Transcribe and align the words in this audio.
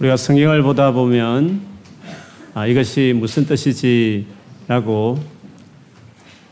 우리가 0.00 0.16
성경을 0.16 0.62
보다 0.62 0.92
보면 0.92 1.60
아, 2.54 2.68
이것이 2.68 3.14
무슨 3.16 3.46
뜻이지라고 3.46 5.18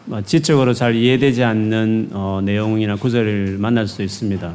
뭐 0.06 0.22
지적으로 0.22 0.74
잘 0.74 0.96
이해되지 0.96 1.44
않는 1.44 2.10
어, 2.12 2.40
내용이나 2.42 2.96
구절을 2.96 3.58
만날 3.58 3.86
수 3.86 4.02
있습니다. 4.02 4.52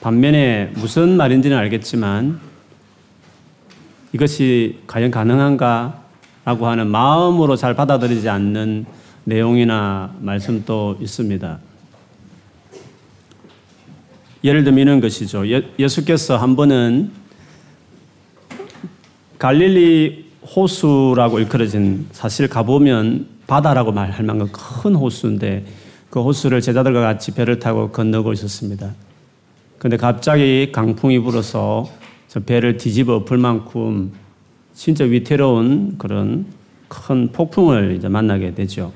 반면에 0.00 0.70
무슨 0.76 1.16
말인지는 1.16 1.56
알겠지만 1.56 2.38
이것이 4.12 4.78
과연 4.86 5.10
가능한가? 5.10 6.04
라고 6.44 6.68
하는 6.68 6.86
마음으로 6.86 7.56
잘 7.56 7.74
받아들이지 7.74 8.28
않는 8.28 8.86
내용이나 9.24 10.14
말씀도 10.20 10.98
있습니다. 11.00 11.58
예를 14.44 14.62
들면 14.62 14.78
이런 14.78 15.00
것이죠. 15.00 15.44
예, 15.50 15.88
수께서 15.88 16.36
한 16.36 16.54
번은 16.54 17.19
갈릴리 19.40 20.26
호수라고 20.54 21.38
일컬어진 21.38 22.06
사실 22.12 22.46
가보면 22.46 23.26
바다라고 23.46 23.90
말할 23.90 24.22
만큼 24.22 24.48
큰 24.52 24.94
호수인데 24.94 25.64
그 26.10 26.20
호수를 26.20 26.60
제자들과 26.60 27.00
같이 27.00 27.32
배를 27.32 27.58
타고 27.58 27.90
건너고 27.90 28.34
있었습니다. 28.34 28.92
그런데 29.78 29.96
갑자기 29.96 30.70
강풍이 30.72 31.20
불어서 31.20 31.88
저 32.28 32.40
배를 32.40 32.76
뒤집어 32.76 33.14
엎을 33.16 33.38
만큼 33.38 34.12
진짜 34.74 35.04
위태로운 35.04 35.96
그런 35.96 36.44
큰 36.88 37.32
폭풍을 37.32 37.96
이제 37.96 38.08
만나게 38.08 38.54
되죠. 38.54 38.92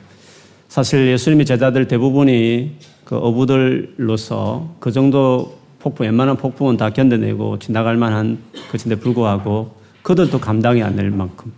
사실 0.69 1.07
예수님의 1.07 1.47
제자들 1.47 1.88
대부분이 1.88 2.73
그 3.05 3.16
어부들로서 3.16 4.74
그 4.79 4.93
정도 4.93 5.57
폭풍, 5.79 6.05
웬만한 6.05 6.37
폭풍은 6.37 6.77
다 6.77 6.91
견뎌내고 6.91 7.61
지나갈 7.61 7.97
만한 7.97 8.41
것인데 8.71 8.97
불구하고 8.97 9.84
그들도 10.05 10.39
감당이 10.39 10.83
안 10.83 10.95
될 10.97 11.11
만큼 11.11 11.51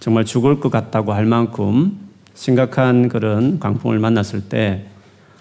정말 0.00 0.24
죽을 0.24 0.58
것 0.58 0.70
같다고 0.70 1.12
할 1.12 1.24
만큼 1.24 1.96
심각한 2.34 3.08
그런 3.08 3.60
광풍을 3.60 4.00
만났을 4.00 4.42
때 4.42 4.86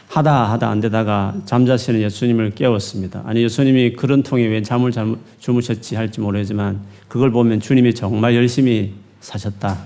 하다 0.08 0.52
하다 0.52 0.69
안 0.69 0.80
되다가 0.81 1.33
잠자시는 1.45 2.00
예수님을 2.02 2.52
깨웠습니다. 2.52 3.23
아니 3.25 3.41
예수님이 3.44 3.94
그런 3.94 4.22
통에 4.23 4.45
왜 4.45 4.61
잠을 4.61 4.91
잘못 4.91 5.19
주무셨지 5.39 5.95
할지 5.95 6.22
모르지만 6.22 6.81
그걸 7.08 7.31
보면 7.31 7.59
주님이 7.59 7.95
정말 7.95 8.35
열심히 8.35 8.94
사셨다. 9.19 9.80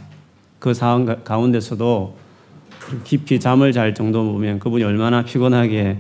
그 0.60 0.74
상황 0.74 1.24
가운데서도 1.24 2.18
깊이 3.06 3.40
잠을 3.40 3.72
잘 3.72 3.94
정도 3.94 4.24
보면 4.30 4.60
그분이 4.60 4.84
얼마나 4.84 5.24
피곤하게 5.24 5.98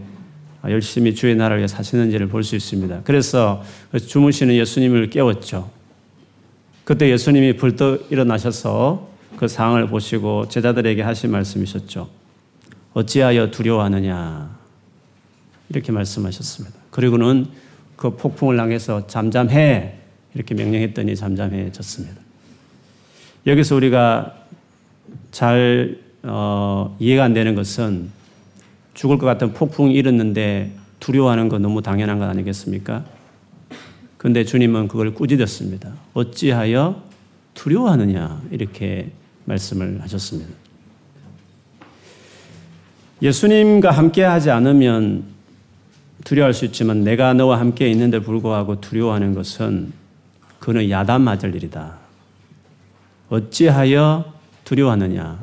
열심히 0.68 1.16
주의 1.16 1.34
나라를 1.36 1.68
사시는지를 1.68 2.28
볼 2.28 2.44
수 2.44 2.56
있습니다. 2.58 3.02
그래서 3.06 3.64
주무시는 4.06 4.54
예수님을 4.56 5.10
깨웠죠. 5.12 5.70
그때 6.86 7.10
예수님이 7.10 7.58
불떡 7.58 8.12
일어나셔서 8.12 9.10
그 9.38 9.48
상황을 9.48 9.88
보시고 9.88 10.48
제자들에게 10.48 11.02
하신 11.02 11.32
말씀이셨죠. 11.32 12.08
어찌하여 12.94 13.50
두려워하느냐. 13.50 14.56
이렇게 15.70 15.92
말씀하셨습니다. 15.92 16.78
그리고는 16.92 17.48
그 17.96 18.16
폭풍을 18.16 18.60
향해서 18.60 19.08
잠잠해. 19.08 19.96
이렇게 20.36 20.54
명령했더니 20.54 21.16
잠잠해졌습니다. 21.16 22.22
여기서 23.48 23.76
우리가 23.76 24.36
잘 25.32 26.00
어, 26.22 26.96
이해가 27.00 27.24
안 27.24 27.34
되는 27.34 27.56
것은 27.56 28.10
죽을 28.94 29.18
것 29.18 29.26
같은 29.26 29.54
폭풍이 29.54 29.94
일었는데 29.96 30.72
두려워하는 31.00 31.50
건 31.50 31.62
너무 31.62 31.82
당연한 31.82 32.20
것 32.20 32.26
아니겠습니까? 32.26 33.06
근데 34.26 34.44
주님은 34.44 34.88
그걸 34.88 35.14
꾸짖었습니다. 35.14 35.94
어찌하여 36.16 37.00
두려워하느냐 37.54 38.42
이렇게 38.50 39.12
말씀을 39.44 40.02
하셨습니다. 40.02 40.52
예수님과 43.22 43.92
함께 43.92 44.24
하지 44.24 44.50
않으면 44.50 45.26
두려워할 46.24 46.56
수 46.56 46.66
있지만 46.66 47.04
내가 47.04 47.36
너와 47.36 47.60
함께 47.60 47.88
있는데 47.92 48.18
불구하고 48.18 48.82
두려워하는 48.82 49.36
것은 49.36 49.94
그는 50.58 50.90
야단 50.90 51.22
맞을 51.22 51.54
일이다. 51.54 51.96
어찌하여 53.30 54.34
두려워하느냐. 54.64 55.40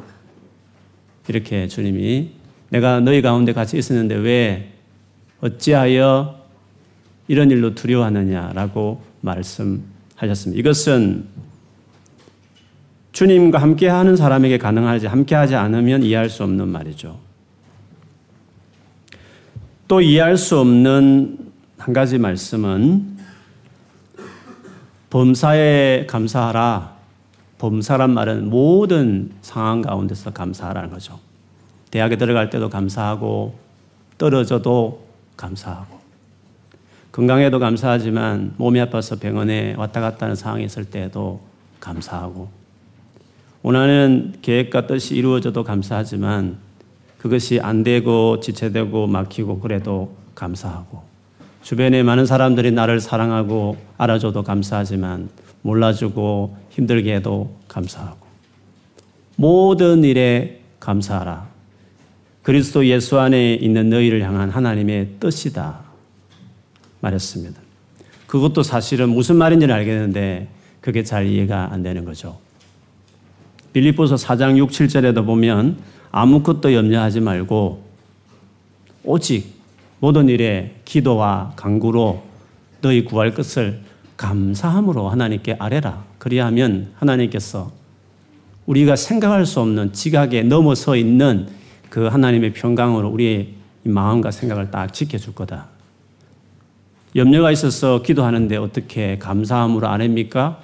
이렇게 1.29 1.69
주님이 1.69 2.33
내가 2.71 2.99
너희 2.99 3.23
가운데 3.23 3.53
같이 3.53 3.79
있었는데 3.79 4.17
왜 4.17 4.73
어찌하여 5.41 6.42
이런 7.29 7.51
일로 7.51 7.75
두려워하느냐라고 7.75 9.03
말씀하셨습니다. 9.21 10.59
이것은 10.59 11.25
주님과 13.13 13.59
함께 13.59 13.89
하는 13.89 14.17
사람에게 14.17 14.59
가능하지 14.59 15.07
함께 15.07 15.35
하지 15.35 15.55
않으면 15.55 16.03
이해할 16.03 16.31
수 16.31 16.43
없는 16.43 16.69
말이죠. 16.69 17.19
또 19.87 20.01
이해할 20.01 20.37
수 20.37 20.59
없는 20.59 21.39
한 21.79 21.93
가지 21.93 22.19
말씀은 22.19 23.19
범사에 25.11 26.07
감사하라. 26.07 26.93
범사란 27.59 28.11
말은 28.11 28.51
모든 28.51 29.31
상황 29.43 29.83
가운데서 29.83 30.33
감사하라는 30.33 30.91
거죠. 30.91 31.21
대학에 31.91 32.17
들어갈 32.17 32.49
때도 32.51 32.71
감사하고 32.71 33.55
떨어져도 34.17 35.07
감사하고 35.37 36.02
건강에도 37.13 37.59
감사하지만 37.59 38.55
몸이 38.57 38.81
아파서 38.81 39.17
병원에 39.17 39.75
왔다 39.77 40.01
갔다 40.01 40.27
하는 40.27 40.35
상황이 40.35 40.65
있을 40.65 40.87
때도 40.87 41.41
감사하고 41.79 42.49
원하는 43.63 44.35
계획과 44.41 44.87
뜻이 44.87 45.15
이루어져도 45.15 45.63
감사하지만 45.63 46.57
그것이 47.19 47.61
안 47.61 47.83
되고 47.83 48.41
지체되고 48.41 49.07
막히고 49.07 49.61
그래도 49.61 50.17
감사하고 50.35 51.03
주변에 51.63 52.03
많은 52.03 52.27
사람들이 52.27 52.73
나를 52.73 52.99
사랑하고 52.99 53.77
알아줘도 53.99 54.43
감사하지만 54.43 55.29
몰라주고 55.61 56.57
힘들게 56.71 57.15
해도 57.15 57.55
감사하고 57.69 58.27
모든 59.37 60.03
일에 60.03 60.61
감사하라. 60.81 61.47
그리스도 62.43 62.85
예수 62.87 63.21
안에 63.21 63.55
있는 63.55 63.89
너희를 63.89 64.23
향한 64.23 64.51
하나님의 64.51 65.11
뜻이다. 65.21 65.82
말했습니다. 67.03 67.61
그것도 68.27 68.63
사실은 68.63 69.11
무슨 69.11 69.37
말인지는 69.37 69.75
알겠는데 69.75 70.49
그게 70.81 71.05
잘 71.05 71.27
이해가 71.27 71.69
안 71.73 71.83
되는 71.83 72.05
거죠. 72.05 72.39
빌립보서 73.73 74.17
4장 74.17 74.57
6, 74.57 74.71
7절에도 74.71 75.27
보면 75.27 75.79
아무것도 76.11 76.73
염려하지 76.73 77.21
말고 77.21 77.83
오직 79.05 79.55
모든 80.01 80.29
일에 80.29 80.77
기도와 80.85 81.53
간구로 81.57 82.23
너희 82.81 83.05
구할 83.05 83.33
것을 83.35 83.81
감사함으로 84.17 85.09
하나님께 85.09 85.57
아뢰라. 85.59 86.05
그리하면 86.19 86.93
하나님께서 86.97 87.73
우리가 88.67 88.97
생각할 88.97 89.47
수 89.47 89.61
없는 89.61 89.93
지각에 89.93 90.43
넘어서 90.43 90.97
있는 90.97 91.49
그 91.91 92.07
하나님의 92.07 92.53
평강으로 92.53 93.09
우리의 93.09 93.55
마음과 93.85 94.31
생각을 94.31 94.71
딱 94.71 94.93
지켜줄 94.93 95.35
거다. 95.35 95.72
염려가 97.15 97.51
있어서 97.51 98.03
기도하는데 98.03 98.57
어떻게 98.57 99.19
감사함으로 99.19 99.87
안 99.87 100.01
합니까? 100.01 100.61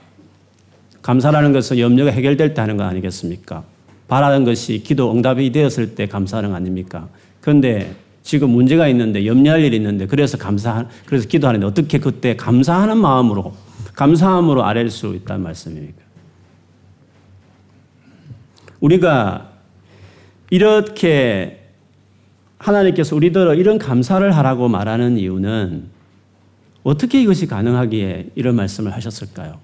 감사라는 1.03 1.53
것은 1.53 1.79
염려가 1.79 2.11
해결될 2.11 2.55
때 2.55 2.61
하는 2.61 2.77
거 2.77 2.85
아니겠습니까? 2.85 3.65
바라는 4.09 4.45
것이 4.45 4.83
기도 4.83 5.13
응답이 5.13 5.53
되었을 5.53 5.95
때 5.95 6.07
감사하는 6.07 6.51
거 6.51 6.57
아닙니까? 6.57 7.09
그런데 7.41 7.95
지금 8.23 8.51
문제가 8.51 8.89
있는데 8.89 9.27
염려할 9.27 9.63
일이 9.63 9.77
있는데 9.77 10.07
그래서 10.07 10.39
감사 10.39 10.87
그래서 11.07 11.29
기도하는데 11.29 11.67
어떻게 11.67 11.99
그때 11.99 12.37
감사하는 12.37 12.97
마음으로 12.99 13.55
감사함으로 13.95 14.65
아랠 14.65 14.91
수 14.91 15.15
있다는 15.15 15.43
말씀입니까? 15.43 16.03
우리가 18.81 19.51
이렇게 20.51 21.69
하나님께서 22.59 23.17
우리들을 23.17 23.59
이런 23.59 23.79
감사를 23.79 24.37
하라고 24.37 24.69
말하는 24.69 25.19
이유는 25.19 25.98
어떻게 26.89 27.21
이것이 27.21 27.47
가능하기에 27.47 28.31
이런 28.35 28.57
말씀을 28.57 28.95
하셨을까요? 28.95 29.59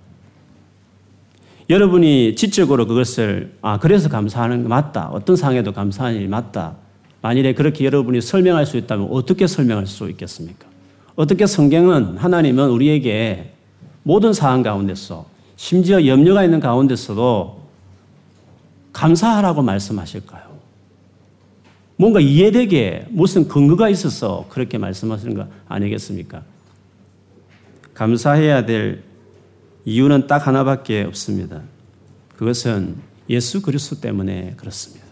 여러분이 1.70 2.36
지적으로 2.36 2.86
그것을 2.86 3.54
아 3.62 3.78
그래서 3.78 4.10
감사하는 4.10 4.64
게 4.64 4.68
맞다. 4.68 5.08
어떤 5.08 5.34
상황에도 5.34 5.72
감사하는 5.72 6.18
일이 6.18 6.28
맞다. 6.28 6.76
만일에 7.22 7.54
그렇게 7.54 7.86
여러분이 7.86 8.20
설명할 8.20 8.66
수 8.66 8.76
있다면 8.76 9.08
어떻게 9.10 9.46
설명할 9.46 9.86
수 9.86 10.10
있겠습니까? 10.10 10.66
어떻게 11.16 11.46
성경은 11.46 12.18
하나님은 12.18 12.68
우리에게 12.68 13.54
모든 14.02 14.34
상황 14.34 14.62
가운데서 14.62 15.24
심지어 15.56 16.06
염려가 16.06 16.44
있는 16.44 16.60
가운데서도 16.60 17.58
감사하라고 18.92 19.62
말씀하실까요? 19.62 20.42
뭔가 21.96 22.20
이해되게 22.20 23.06
무슨 23.08 23.48
근거가 23.48 23.88
있어서 23.88 24.44
그렇게 24.50 24.76
말씀하시는 24.76 25.34
거 25.34 25.46
아니겠습니까? 25.68 26.42
감사해야 27.94 28.66
될 28.66 29.02
이유는 29.84 30.26
딱 30.26 30.46
하나밖에 30.46 31.02
없습니다. 31.04 31.62
그것은 32.36 32.96
예수 33.30 33.62
그리스도 33.62 34.00
때문에 34.00 34.54
그렇습니다. 34.56 35.04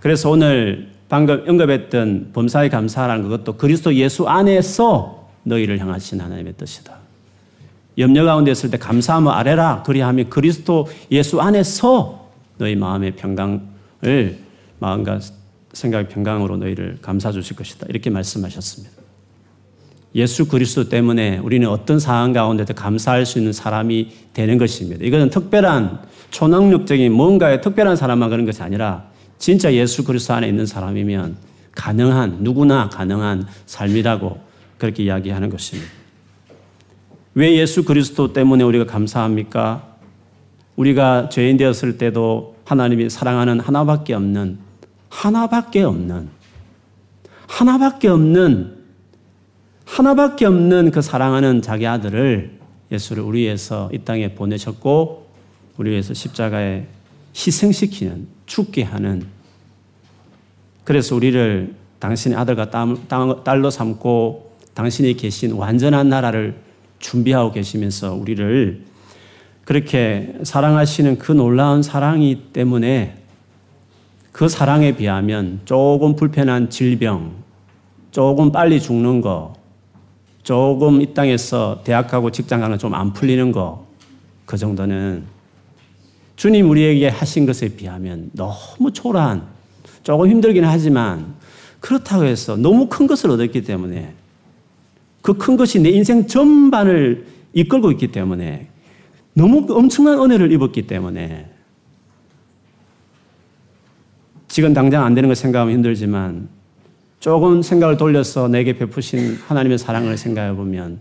그래서 0.00 0.30
오늘 0.30 0.90
방금 1.08 1.44
언급했던 1.48 2.30
범사에 2.32 2.68
감사하는 2.68 3.28
것도 3.28 3.56
그리스도 3.56 3.94
예수 3.94 4.28
안에서 4.28 5.28
너희를 5.44 5.78
향하신 5.78 6.20
하나님의 6.20 6.54
뜻이다. 6.56 6.96
염려 7.96 8.24
가운데 8.24 8.52
있을 8.52 8.70
때 8.70 8.78
감사하며 8.78 9.30
아래라. 9.30 9.82
그리하면 9.84 10.30
그리스도 10.30 10.86
예수 11.10 11.40
안에서 11.40 12.30
너희 12.58 12.76
마음의 12.76 13.16
평강을 13.16 14.38
마음과 14.78 15.20
생각의 15.72 16.08
평강으로 16.08 16.56
너희를 16.58 16.98
감사 17.02 17.32
주실 17.32 17.56
것이다. 17.56 17.86
이렇게 17.88 18.10
말씀하셨습니다. 18.10 18.97
예수 20.18 20.48
그리스도 20.48 20.88
때문에 20.88 21.38
우리는 21.38 21.68
어떤 21.68 22.00
상황 22.00 22.32
가운데도 22.32 22.74
감사할 22.74 23.24
수 23.24 23.38
있는 23.38 23.52
사람이 23.52 24.10
되는 24.32 24.58
것입니다. 24.58 25.04
이것은 25.04 25.30
특별한 25.30 26.00
초능력적인 26.32 27.12
뭔가의 27.12 27.60
특별한 27.60 27.94
사람만 27.94 28.28
그런 28.28 28.44
것이 28.44 28.60
아니라 28.60 29.04
진짜 29.38 29.72
예수 29.72 30.02
그리스도 30.02 30.34
안에 30.34 30.48
있는 30.48 30.66
사람이면 30.66 31.36
가능한 31.70 32.38
누구나 32.40 32.88
가능한 32.88 33.46
삶이라고 33.66 34.40
그렇게 34.76 35.04
이야기하는 35.04 35.50
것입니다. 35.50 35.88
왜 37.34 37.54
예수 37.56 37.84
그리스도 37.84 38.32
때문에 38.32 38.64
우리가 38.64 38.86
감사합니까? 38.86 39.86
우리가 40.74 41.28
죄인 41.28 41.56
되었을 41.56 41.96
때도 41.96 42.56
하나님이 42.64 43.08
사랑하는 43.08 43.60
하나밖에 43.60 44.14
없는 44.14 44.58
하나밖에 45.10 45.84
없는 45.84 46.28
하나밖에 47.46 48.08
없는 48.08 48.77
하나밖에 49.88 50.44
없는 50.44 50.90
그 50.90 51.00
사랑하는 51.00 51.62
자기 51.62 51.86
아들을 51.86 52.58
예수를 52.92 53.22
우리 53.22 53.40
위해서 53.40 53.90
이 53.92 53.98
땅에 53.98 54.34
보내셨고 54.34 55.26
우리 55.78 55.90
위해서 55.90 56.12
십자가에 56.14 56.86
희생시키는 57.34 58.28
죽게 58.46 58.82
하는. 58.82 59.26
그래서 60.84 61.16
우리를 61.16 61.74
당신의 61.98 62.38
아들과 62.38 62.70
딸로 63.42 63.70
삼고 63.70 64.52
당신이 64.74 65.14
계신 65.14 65.52
완전한 65.52 66.08
나라를 66.08 66.60
준비하고 67.00 67.52
계시면서 67.52 68.14
우리를 68.14 68.84
그렇게 69.64 70.34
사랑하시는 70.42 71.18
그 71.18 71.32
놀라운 71.32 71.82
사랑이 71.82 72.52
때문에 72.52 73.16
그 74.32 74.48
사랑에 74.48 74.94
비하면 74.96 75.60
조금 75.64 76.14
불편한 76.14 76.70
질병, 76.70 77.32
조금 78.12 78.52
빨리 78.52 78.80
죽는 78.80 79.20
거, 79.20 79.57
조금 80.48 81.02
이 81.02 81.12
땅에서 81.12 81.82
대학 81.84 82.08
가고 82.08 82.30
직장 82.30 82.62
가는 82.62 82.78
좀 82.78 82.94
안 82.94 83.12
풀리는 83.12 83.52
거, 83.52 83.86
그 84.46 84.56
정도는 84.56 85.24
주님 86.36 86.70
우리에게 86.70 87.08
하신 87.08 87.44
것에 87.44 87.76
비하면 87.76 88.30
너무 88.32 88.90
초라한, 88.90 89.46
조금 90.02 90.26
힘들긴 90.26 90.64
하지만 90.64 91.34
그렇다고 91.80 92.24
해서 92.24 92.56
너무 92.56 92.86
큰 92.88 93.06
것을 93.06 93.30
얻었기 93.30 93.62
때문에 93.64 94.14
그 95.20 95.34
큰 95.34 95.58
것이 95.58 95.80
내 95.80 95.90
인생 95.90 96.26
전반을 96.26 97.26
이끌고 97.52 97.90
있기 97.92 98.10
때문에 98.10 98.68
너무 99.34 99.66
엄청난 99.68 100.18
은혜를 100.18 100.50
입었기 100.50 100.86
때문에 100.86 101.46
지금 104.48 104.72
당장 104.72 105.04
안 105.04 105.14
되는 105.14 105.28
걸 105.28 105.36
생각하면 105.36 105.74
힘들지만 105.74 106.48
조금 107.20 107.62
생각을 107.62 107.96
돌려서 107.96 108.48
내게 108.48 108.78
베푸신 108.78 109.36
하나님의 109.36 109.78
사랑을 109.78 110.16
생각해 110.16 110.54
보면 110.54 111.00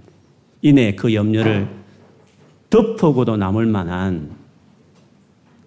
이내 0.61 0.95
그 0.95 1.13
염려를 1.13 1.67
덮어고도 2.69 3.37
남을 3.37 3.67
만한 3.67 4.31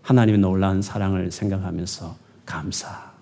하나님의 0.03 0.41
놀라운 0.41 0.83
사랑을 0.83 1.31
생각하면서 1.31 2.17
감사. 2.45 3.13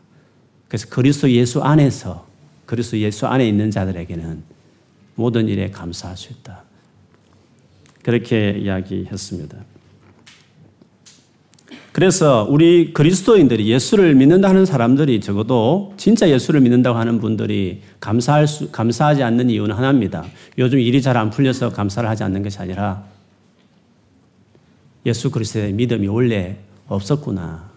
그래서 0.68 0.88
그리스도 0.88 1.30
예수 1.30 1.62
안에서 1.62 2.26
그리스도 2.64 2.98
예수 2.98 3.26
안에 3.26 3.46
있는 3.46 3.70
자들에게는 3.70 4.42
모든 5.14 5.48
일에 5.48 5.70
감사할 5.70 6.16
수 6.16 6.32
있다. 6.32 6.62
그렇게 8.02 8.52
이야기했습니다. 8.52 9.56
그래서 11.98 12.46
우리 12.48 12.92
그리스도인들이 12.92 13.66
예수를 13.66 14.14
믿는다 14.14 14.48
하는 14.50 14.64
사람들이 14.64 15.20
적어도 15.20 15.94
진짜 15.96 16.30
예수를 16.30 16.60
믿는다고 16.60 16.96
하는 16.96 17.18
분들이 17.18 17.82
감사할 17.98 18.46
수, 18.46 18.70
감사하지 18.70 19.24
않는 19.24 19.50
이유는 19.50 19.74
하나입니다. 19.74 20.24
요즘 20.58 20.78
일이 20.78 21.02
잘 21.02 21.16
안 21.16 21.28
풀려서 21.28 21.70
감사를 21.70 22.08
하지 22.08 22.22
않는 22.22 22.44
것이 22.44 22.56
아니라 22.60 23.02
예수 25.06 25.28
그리스도의 25.32 25.72
믿음이 25.72 26.06
원래 26.06 26.58
없었구나. 26.86 27.68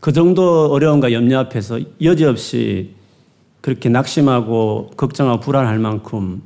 그 0.00 0.10
정도 0.14 0.72
어려움과 0.72 1.12
염려 1.12 1.40
앞에서 1.40 1.80
여지없이 2.00 2.94
그렇게 3.60 3.90
낙심하고 3.90 4.92
걱정하고 4.96 5.40
불안할 5.40 5.78
만큼 5.80 6.40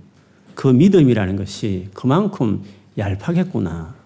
그 0.56 0.66
믿음이라는 0.66 1.36
것이 1.36 1.86
그만큼 1.94 2.64
얄팍했구나. 2.98 3.99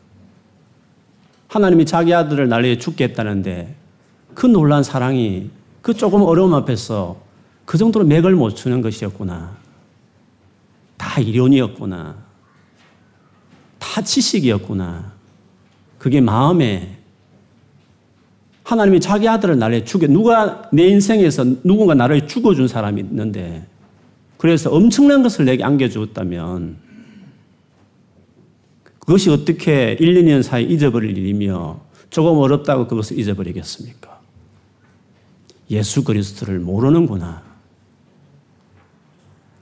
하나님이 1.54 1.86
자기 1.86 2.12
아들을 2.12 2.48
날려 2.48 2.76
죽겠다는데 2.76 3.76
그 4.34 4.44
놀란 4.44 4.82
사랑이 4.82 5.50
그 5.82 5.94
조금 5.94 6.22
어려움 6.22 6.52
앞에서 6.52 7.16
그 7.64 7.78
정도로 7.78 8.04
맥을 8.06 8.34
못 8.34 8.56
추는 8.56 8.82
것이었구나. 8.82 9.56
다 10.96 11.20
이론이었구나. 11.20 12.16
다 13.78 14.02
지식이었구나. 14.02 15.12
그게 15.96 16.20
마음에 16.20 16.98
하나님이 18.64 18.98
자기 18.98 19.28
아들을 19.28 19.56
날려 19.56 19.84
죽여 19.84 20.08
누가 20.08 20.68
내 20.72 20.88
인생에서 20.88 21.44
누군가 21.62 21.94
나를 21.94 22.26
죽어준 22.26 22.66
사람이 22.66 23.00
있는데 23.00 23.64
그래서 24.38 24.70
엄청난 24.70 25.22
것을 25.22 25.44
내게 25.44 25.62
안겨주었다면 25.62 26.83
그것이 29.04 29.30
어떻게 29.30 29.96
1, 30.00 30.14
2년 30.14 30.42
사이 30.42 30.64
잊어버릴 30.64 31.16
일이며 31.16 31.80
조금 32.10 32.38
어렵다고 32.38 32.86
그것을 32.86 33.18
잊어버리겠습니까? 33.18 34.20
예수 35.70 36.04
그리스도를 36.04 36.58
모르는구나. 36.58 37.42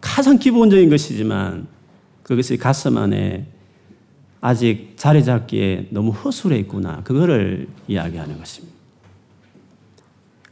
가장 0.00 0.38
기본적인 0.38 0.90
것이지만 0.90 1.66
그것이 2.22 2.56
가슴 2.56 2.96
안에 2.96 3.46
아직 4.40 4.94
자리 4.96 5.24
잡기에 5.24 5.88
너무 5.90 6.10
허술해 6.10 6.58
있구나. 6.60 7.02
그거를 7.02 7.68
이야기하는 7.88 8.38
것입니다. 8.38 8.74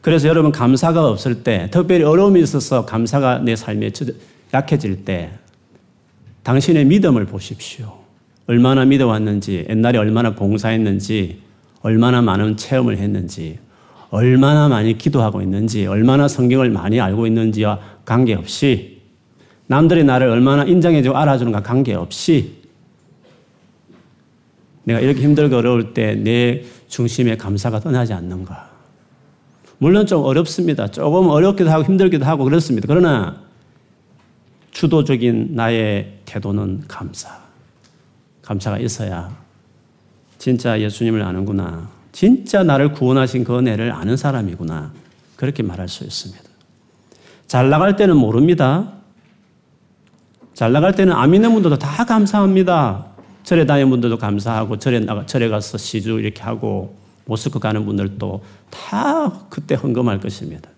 그래서 0.00 0.28
여러분 0.28 0.50
감사가 0.50 1.08
없을 1.08 1.42
때, 1.42 1.68
특별히 1.70 2.04
어려움이 2.04 2.40
있어서 2.40 2.86
감사가 2.86 3.40
내 3.40 3.54
삶에 3.54 3.90
약해질 4.54 5.04
때, 5.04 5.32
당신의 6.42 6.86
믿음을 6.86 7.26
보십시오. 7.26 7.99
얼마나 8.50 8.84
믿어왔는지, 8.84 9.66
옛날에 9.70 9.96
얼마나 9.96 10.34
봉사했는지, 10.34 11.38
얼마나 11.82 12.20
많은 12.20 12.56
체험을 12.56 12.98
했는지, 12.98 13.60
얼마나 14.10 14.68
많이 14.68 14.98
기도하고 14.98 15.40
있는지, 15.40 15.86
얼마나 15.86 16.26
성경을 16.26 16.68
많이 16.68 17.00
알고 17.00 17.28
있는지와 17.28 17.78
관계없이, 18.04 19.02
남들이 19.68 20.02
나를 20.02 20.28
얼마나 20.28 20.64
인정해주고 20.64 21.16
알아주는가 21.16 21.62
관계없이, 21.62 22.56
내가 24.82 24.98
이렇게 24.98 25.20
힘들고 25.22 25.54
어려울 25.54 25.94
때 25.94 26.16
내 26.16 26.64
중심에 26.88 27.36
감사가 27.36 27.78
떠나지 27.78 28.14
않는가. 28.14 28.68
물론 29.78 30.06
좀 30.06 30.24
어렵습니다. 30.24 30.88
조금 30.88 31.28
어렵기도 31.28 31.70
하고 31.70 31.84
힘들기도 31.84 32.24
하고 32.24 32.42
그렇습니다. 32.42 32.88
그러나 32.88 33.40
주도적인 34.72 35.50
나의 35.52 36.14
태도는 36.24 36.82
감사. 36.88 37.49
감사가 38.50 38.78
있어야 38.78 39.30
진짜 40.38 40.80
예수님을 40.80 41.22
아는구나. 41.22 41.88
진짜 42.10 42.64
나를 42.64 42.92
구원하신 42.92 43.44
그 43.44 43.56
은혜를 43.56 43.92
아는 43.92 44.16
사람이구나. 44.16 44.92
그렇게 45.36 45.62
말할 45.62 45.86
수 45.86 46.02
있습니다. 46.02 46.42
잘 47.46 47.70
나갈 47.70 47.94
때는 47.94 48.16
모릅니다. 48.16 48.94
잘 50.54 50.72
나갈 50.72 50.96
때는 50.96 51.12
안 51.12 51.30
믿는 51.30 51.52
분들도 51.52 51.78
다 51.78 52.04
감사합니다. 52.04 53.06
절에 53.44 53.66
다니는 53.66 53.88
분들도 53.88 54.18
감사하고 54.18 54.78
절에 54.78 54.98
나가 54.98 55.24
절에 55.26 55.48
가서 55.48 55.78
시주 55.78 56.18
이렇게 56.18 56.42
하고 56.42 56.96
모스크 57.26 57.60
가는 57.60 57.84
분들도 57.84 58.42
다 58.70 59.46
그때 59.48 59.76
헌금할 59.76 60.18
것입니다. 60.18 60.68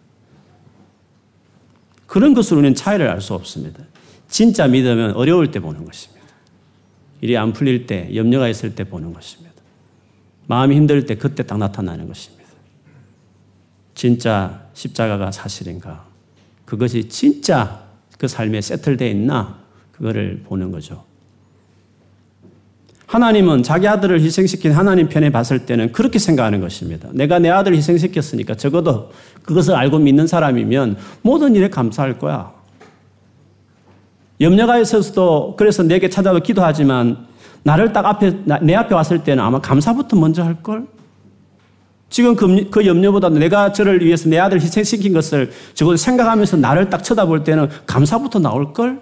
그런 2.06 2.34
것으로는 2.34 2.74
차이를 2.74 3.08
알 3.08 3.22
수 3.22 3.32
없습니다. 3.32 3.82
진짜 4.28 4.66
믿으면 4.66 5.12
어려울 5.12 5.50
때 5.50 5.60
보는 5.60 5.86
것입니다. 5.86 6.21
일이 7.22 7.38
안 7.38 7.52
풀릴 7.52 7.86
때, 7.86 8.10
염려가 8.14 8.48
있을 8.48 8.74
때 8.74 8.84
보는 8.84 9.14
것입니다. 9.14 9.52
마음이 10.48 10.76
힘들 10.76 11.06
때 11.06 11.14
그때 11.14 11.44
딱 11.44 11.56
나타나는 11.56 12.08
것입니다. 12.08 12.42
진짜 13.94 14.66
십자가가 14.74 15.30
사실인가? 15.30 16.04
그것이 16.64 17.08
진짜 17.08 17.84
그 18.18 18.26
삶에 18.26 18.60
세틀되어 18.60 19.08
있나? 19.08 19.60
그거를 19.92 20.42
보는 20.44 20.72
거죠. 20.72 21.04
하나님은 23.06 23.62
자기 23.62 23.86
아들을 23.86 24.20
희생시킨 24.20 24.72
하나님 24.72 25.08
편에 25.08 25.30
봤을 25.30 25.66
때는 25.66 25.92
그렇게 25.92 26.18
생각하는 26.18 26.60
것입니다. 26.60 27.08
내가 27.12 27.38
내 27.38 27.50
아들을 27.50 27.76
희생시켰으니까 27.76 28.54
적어도 28.56 29.12
그것을 29.42 29.74
알고 29.74 29.98
믿는 29.98 30.26
사람이면 30.26 30.96
모든 31.20 31.54
일에 31.54 31.68
감사할 31.68 32.18
거야. 32.18 32.52
염려가 34.42 34.78
있어서도 34.78 35.54
그래서 35.56 35.82
내게 35.82 36.10
찾아와 36.10 36.40
기도하지만 36.40 37.26
나를 37.62 37.92
딱 37.92 38.04
앞에, 38.04 38.40
내 38.62 38.74
앞에 38.74 38.94
왔을 38.94 39.22
때는 39.22 39.42
아마 39.42 39.60
감사부터 39.60 40.16
먼저 40.16 40.42
할걸? 40.42 40.86
지금 42.10 42.36
그, 42.36 42.68
그 42.68 42.86
염려보다 42.86 43.30
내가 43.30 43.72
저를 43.72 44.04
위해서 44.04 44.28
내 44.28 44.38
아들을 44.38 44.60
희생시킨 44.60 45.14
것을 45.14 45.50
적어도 45.74 45.96
생각하면서 45.96 46.58
나를 46.58 46.90
딱 46.90 47.02
쳐다볼 47.02 47.44
때는 47.44 47.70
감사부터 47.86 48.40
나올걸? 48.40 49.00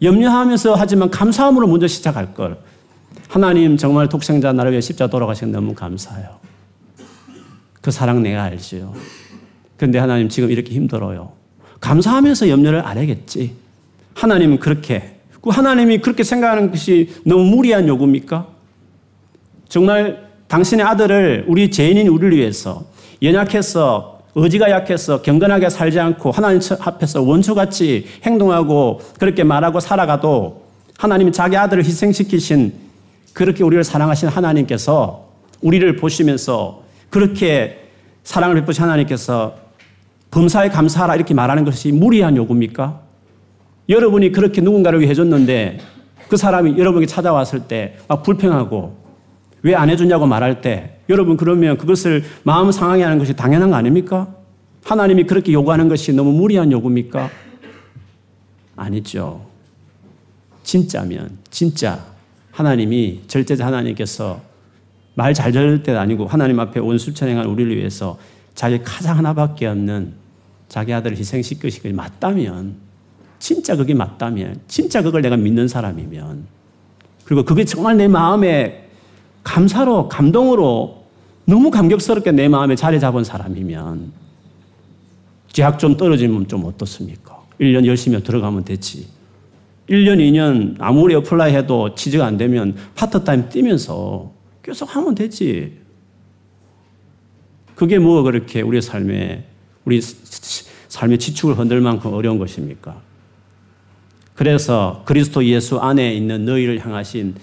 염려하면서 0.00 0.74
하지만 0.74 1.10
감사함으로 1.10 1.66
먼저 1.66 1.86
시작할 1.86 2.34
걸. 2.34 2.58
하나님 3.28 3.76
정말 3.76 4.08
독생자 4.08 4.52
나를 4.52 4.72
위해 4.72 4.80
십자 4.80 5.08
돌아가신 5.08 5.52
너무 5.52 5.74
감사해요. 5.74 6.40
그 7.80 7.90
사랑 7.90 8.22
내가 8.22 8.44
알지요. 8.44 8.94
근데 9.76 9.98
하나님 9.98 10.28
지금 10.28 10.50
이렇게 10.50 10.72
힘들어요. 10.72 11.41
감사하면서 11.82 12.48
염려를 12.48 12.86
안 12.86 12.96
하겠지. 12.96 13.54
하나님은 14.14 14.58
그렇게 14.60 15.16
그 15.42 15.50
하나님이 15.50 15.98
그렇게 15.98 16.22
생각하는 16.22 16.70
것이 16.70 17.10
너무 17.26 17.44
무리한 17.44 17.88
요구입니까? 17.88 18.46
정말 19.68 20.28
당신의 20.46 20.86
아들을 20.86 21.46
우리 21.48 21.70
죄인인 21.70 22.06
우리를 22.08 22.36
위해서 22.38 22.84
연약해서 23.20 24.20
의지가 24.34 24.70
약해서 24.70 25.20
경건하게 25.22 25.68
살지 25.68 25.98
않고 25.98 26.30
하나님 26.30 26.60
앞에서 26.80 27.22
원수같이 27.22 28.06
행동하고 28.22 29.00
그렇게 29.18 29.44
말하고 29.44 29.80
살아가도 29.80 30.62
하나님이 30.98 31.32
자기 31.32 31.56
아들을 31.56 31.84
희생시키신 31.84 32.72
그렇게 33.32 33.64
우리를 33.64 33.82
사랑하신 33.82 34.28
하나님께서 34.28 35.28
우리를 35.60 35.96
보시면서 35.96 36.82
그렇게 37.10 37.88
사랑을 38.22 38.54
베푸신 38.56 38.84
하나님께서 38.84 39.61
범사에 40.32 40.70
감사하라 40.70 41.14
이렇게 41.14 41.34
말하는 41.34 41.64
것이 41.64 41.92
무리한 41.92 42.36
요구입니까? 42.36 43.00
여러분이 43.88 44.32
그렇게 44.32 44.60
누군가를 44.62 45.00
위해 45.00 45.10
해줬는데 45.10 45.78
그 46.28 46.36
사람이 46.36 46.78
여러분에게 46.78 47.06
찾아왔을 47.06 47.68
때 47.68 47.96
막 48.08 48.22
불평하고 48.22 48.96
왜 49.62 49.74
안 49.74 49.90
해주냐고 49.90 50.26
말할 50.26 50.60
때 50.62 50.98
여러분 51.08 51.36
그러면 51.36 51.76
그것을 51.78 52.24
마음 52.42 52.72
상하게 52.72 53.02
하는 53.04 53.18
것이 53.18 53.36
당연한 53.36 53.70
거 53.70 53.76
아닙니까? 53.76 54.34
하나님이 54.84 55.24
그렇게 55.24 55.52
요구하는 55.52 55.88
것이 55.88 56.12
너무 56.12 56.32
무리한 56.32 56.72
요구입니까? 56.72 57.30
아니죠. 58.74 59.44
진짜면 60.64 61.38
진짜 61.50 62.00
하나님이 62.52 63.22
절대자 63.28 63.66
하나님께서 63.66 64.40
말 65.14 65.34
잘 65.34 65.52
들을 65.52 65.82
때 65.82 65.92
아니고 65.94 66.26
하나님 66.26 66.58
앞에 66.58 66.80
온수천행한 66.80 67.44
우리를 67.46 67.76
위해서 67.76 68.18
자기 68.54 68.80
가장 68.82 69.18
하나밖에 69.18 69.66
없는 69.66 70.14
자기 70.72 70.94
아들을 70.94 71.18
희생시키시기 71.18 71.92
맞다면 71.92 72.76
진짜 73.38 73.76
그게 73.76 73.92
맞다면, 73.92 74.60
진짜 74.68 75.02
그걸 75.02 75.20
내가 75.20 75.36
믿는 75.36 75.68
사람이면, 75.68 76.46
그리고 77.24 77.44
그게 77.44 77.66
정말 77.66 77.98
내 77.98 78.08
마음에 78.08 78.88
감사로, 79.42 80.08
감동으로 80.08 81.04
너무 81.44 81.70
감격스럽게 81.70 82.32
내 82.32 82.48
마음에 82.48 82.74
자리 82.74 83.00
잡은 83.00 83.22
사람이면, 83.22 84.12
재학 85.52 85.78
좀 85.78 85.98
떨어지면 85.98 86.48
좀 86.48 86.64
어떻습니까? 86.64 87.42
1년 87.60 87.84
열심히 87.84 88.22
들어가면 88.22 88.64
되지. 88.64 89.08
1년, 89.90 90.18
2년 90.18 90.76
아무리 90.78 91.14
apply 91.16 91.54
해도 91.54 91.94
취직이 91.94 92.24
안 92.24 92.38
되면 92.38 92.76
파트타임 92.94 93.50
뛰면서 93.50 94.32
계속 94.62 94.96
하면 94.96 95.16
되지. 95.16 95.80
그게 97.74 97.98
뭐 97.98 98.22
그렇게 98.22 98.62
우리 98.62 98.80
삶에, 98.80 99.51
우리 99.84 100.00
삶의 100.88 101.18
지축을 101.18 101.58
흔들 101.58 101.80
만큼 101.80 102.12
어려운 102.12 102.38
것입니까? 102.38 103.00
그래서 104.34 105.02
그리스도 105.06 105.44
예수 105.44 105.78
안에 105.78 106.14
있는 106.14 106.44
너희를 106.44 106.84
향하신 106.84 107.34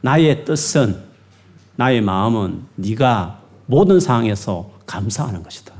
나의 0.00 0.44
뜻은 0.44 1.02
나의 1.76 2.00
마음은 2.00 2.62
네가 2.76 3.42
모든 3.66 4.00
상황에서 4.00 4.72
감사하는 4.86 5.42
것이다. 5.42 5.74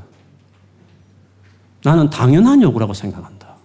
나는 1.83 2.09
당연한 2.09 2.61
요구라고 2.61 2.93
생각한다. 2.93 3.55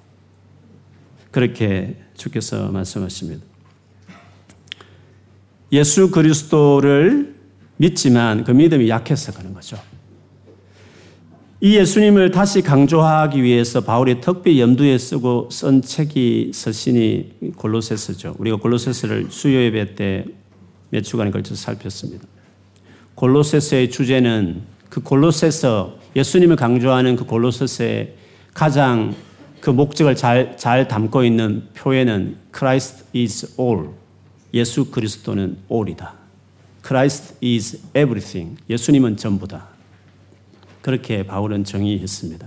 그렇게 1.30 2.00
주께서 2.16 2.70
말씀하십니다. 2.70 3.44
예수 5.72 6.10
그리스도를 6.10 7.34
믿지만 7.76 8.44
그 8.44 8.52
믿음이 8.52 8.88
약해서 8.88 9.32
그런 9.32 9.52
거죠. 9.52 9.76
이 11.64 11.76
예수님을 11.76 12.30
다시 12.30 12.60
강조하기 12.60 13.42
위해서 13.42 13.80
바울이 13.80 14.20
특별히 14.20 14.60
염두에 14.60 14.98
쓰고 14.98 15.48
쓴 15.50 15.80
책이 15.80 16.50
서신이 16.52 17.54
골로세스죠. 17.56 18.36
우리가 18.38 18.58
골로세스를 18.58 19.28
수요 19.30 19.58
예배 19.62 19.94
때 19.94 20.26
몇 20.94 21.02
주간에 21.02 21.32
걸쳐서 21.32 21.60
살폈습니다. 21.60 22.24
골로세스의 23.16 23.90
주제는 23.90 24.62
그 24.88 25.02
골로세서 25.02 25.98
예수님을 26.14 26.54
강조하는 26.54 27.16
그 27.16 27.24
골로세스의 27.24 28.14
가장 28.52 29.12
그 29.60 29.70
목적을 29.70 30.14
잘, 30.14 30.56
잘 30.56 30.86
담고 30.86 31.24
있는 31.24 31.66
표현은 31.74 32.36
Christ 32.54 33.06
is 33.16 33.56
all. 33.58 33.88
예수 34.52 34.84
그리스도는 34.92 35.56
all이다. 35.68 36.14
Christ 36.86 37.34
is 37.42 37.80
everything. 37.96 38.56
예수님은 38.70 39.16
전부다. 39.16 39.73
그렇게 40.84 41.22
바울은 41.26 41.64
정의했습니다. 41.64 42.46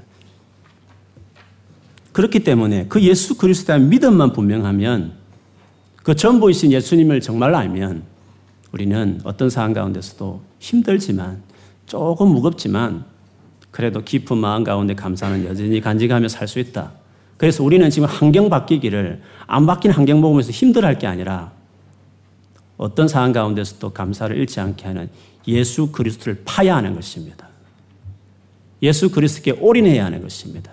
그렇기 2.11 2.43
때문에 2.43 2.85
그 2.87 3.01
예수 3.01 3.35
그리스도에 3.35 3.77
대한 3.77 3.89
믿음만 3.89 4.33
분명하면 4.33 5.13
그 6.03 6.15
전부이신 6.15 6.71
예수님을 6.71 7.19
정말 7.21 7.55
알면 7.55 8.03
우리는 8.71 9.19
어떤 9.23 9.49
상황 9.49 9.73
가운데서도 9.73 10.43
힘들지만 10.59 11.41
조금 11.87 12.27
무겁지만 12.27 13.05
그래도 13.71 14.03
깊은 14.03 14.37
마음 14.37 14.63
가운데 14.63 14.93
감사는 14.93 15.43
여전히 15.43 15.81
간직하며 15.81 16.27
살 16.27 16.47
수 16.47 16.59
있다. 16.59 16.91
그래서 17.37 17.63
우리는 17.63 17.89
지금 17.89 18.07
환경 18.07 18.51
바뀌기를 18.51 19.19
안 19.47 19.65
바뀐 19.65 19.89
환경 19.89 20.21
보면서 20.21 20.51
힘들어할 20.51 20.99
게 20.99 21.07
아니라 21.07 21.53
어떤 22.77 23.07
상황 23.07 23.31
가운데서도 23.31 23.93
감사를 23.93 24.37
잃지 24.37 24.59
않게 24.59 24.85
하는 24.85 25.09
예수 25.47 25.91
그리스도를 25.91 26.43
파야 26.45 26.75
하는 26.75 26.93
것입니다. 26.93 27.46
예수 28.81 29.11
그리스도께 29.11 29.51
올인해야 29.51 30.05
하는 30.05 30.21
것입니다. 30.21 30.71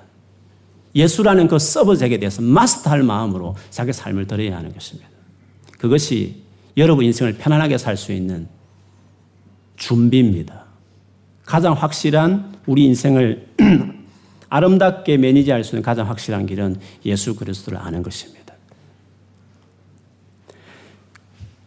예수라는 0.95 1.49
그 1.49 1.59
서브젝에 1.59 2.19
대해서 2.19 2.41
마스터할 2.43 3.03
마음으로 3.03 3.57
자기 3.71 3.93
삶을 3.93 4.27
드려야 4.27 4.57
하는 4.57 4.73
것입니다. 4.73 5.09
그것이 5.79 6.43
여러분 6.77 7.05
인생을 7.05 7.35
편안하게 7.35 7.79
살 7.79 7.97
수 7.97 8.13
있는 8.13 8.49
준비입니다. 9.77 10.65
가장 11.45 11.75
확실한 11.75 12.55
우리 12.67 12.85
인생을 12.85 13.49
아름답게 14.49 15.17
매니지할 15.17 15.65
수 15.65 15.75
있는 15.75 15.83
가장 15.83 16.09
확실한 16.09 16.47
길은 16.47 16.77
예수 17.05 17.35
그리스도를 17.35 17.79
아는 17.79 18.03
것입니다. 18.03 18.55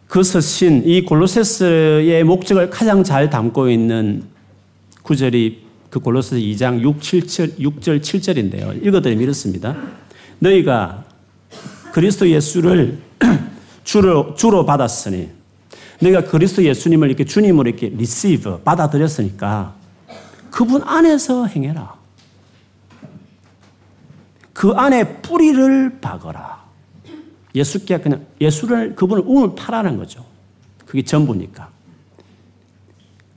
그 0.06 0.22
서신, 0.22 0.84
이 0.86 1.02
골로세스의 1.02 2.24
목적을 2.24 2.70
가장 2.70 3.04
잘 3.04 3.28
담고 3.28 3.68
있는 3.68 4.24
구절이 5.02 5.67
그 5.90 6.00
골로새 6.00 6.36
2장 6.36 6.80
6, 6.80 7.00
7, 7.00 7.22
6절 7.56 8.00
7절인데요. 8.00 8.84
읽어드리면 8.84 9.22
이렇습니다. 9.22 9.76
너희가 10.38 11.04
그리스도 11.92 12.28
예수를 12.28 12.98
주로, 13.84 14.34
주로 14.34 14.66
받았으니 14.66 15.30
너희가 16.00 16.24
그리스도 16.24 16.62
예수님을 16.62 17.08
이렇게 17.08 17.24
주님으로 17.24 17.68
이렇게 17.68 17.88
receive 17.88 18.60
받아들였으니까 18.62 19.74
그분 20.50 20.82
안에서 20.82 21.46
행해라. 21.46 21.96
그 24.52 24.70
안에 24.72 25.22
뿌리를 25.22 26.00
박어라. 26.00 26.64
예수께 27.54 27.98
그냥 27.98 28.26
예수를 28.40 28.94
그분을 28.94 29.22
우물을 29.26 29.54
파라는 29.54 29.96
거죠. 29.96 30.24
그게 30.84 31.02
전부니까. 31.02 31.68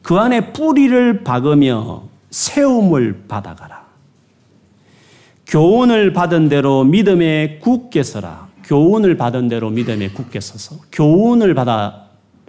그 0.02 0.18
안에 0.18 0.52
뿌리를 0.52 1.24
박으며 1.24 2.11
세움을 2.32 3.26
받아가라. 3.28 3.86
교훈을 5.48 6.14
받은 6.14 6.50
대로 6.50 6.84
믿음에 6.84 7.60
굳게 7.60 8.04
서라. 8.04 8.48
교훈을 8.64 9.18
받은 9.18 9.50
대로 9.50 9.70
믿음에 9.70 10.10
굳게 10.10 10.40
서서 10.40 10.78
교훈을 10.92 11.54
받아 11.54 12.08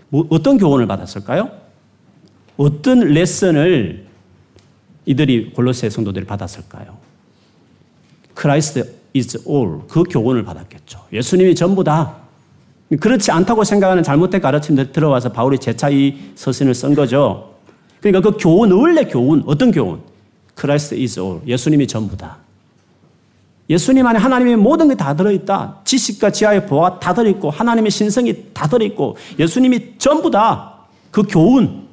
뭐 0.09 0.27
어떤 0.31 0.57
교훈을 0.57 0.87
받았을까요? 0.87 1.51
어떤 2.57 3.01
레슨을 3.01 4.07
이들이 5.05 5.53
골로새 5.53 5.91
성도들이 5.91 6.27
받았을까요? 6.27 6.97
Christ 8.35 8.95
is 9.17 9.43
all. 9.49 9.81
그 9.89 10.05
교훈을 10.05 10.45
받았겠죠. 10.45 11.07
예수님이 11.13 11.57
전부다. 11.57 12.17
그렇지 13.01 13.33
않다고 13.33 13.65
생각하는 13.65 14.03
잘못된 14.03 14.41
가르침들 14.41 14.93
들어와서 14.93 15.33
바울이 15.33 15.59
재차 15.59 15.89
이 15.89 16.15
서신을 16.37 16.75
쓴 16.75 16.95
거죠. 16.95 17.52
그러니까 18.03 18.21
그 18.31 18.37
교훈, 18.37 18.73
원래 18.73 19.05
교훈, 19.05 19.43
어떤 19.47 19.71
교훈? 19.71 20.01
Christ 20.59 20.95
is 20.95 21.19
all. 21.19 21.41
예수님이 21.47 21.87
전부다. 21.87 22.37
예수님 23.71 24.05
안에 24.07 24.19
하나님의 24.19 24.57
모든 24.57 24.89
게 24.89 24.95
다 24.95 25.17
들어있다. 25.17 25.81
지식과 25.85 26.31
지하의 26.31 26.67
보화가 26.67 27.01
다 27.01 27.15
들어있고, 27.15 27.49
하나님의 27.49 27.91
신성이 27.91 28.35
다 28.53 28.67
들어있고, 28.67 29.17
예수님이 29.39 29.95
전부다. 29.99 30.75
그 31.11 31.23
교훈. 31.23 31.87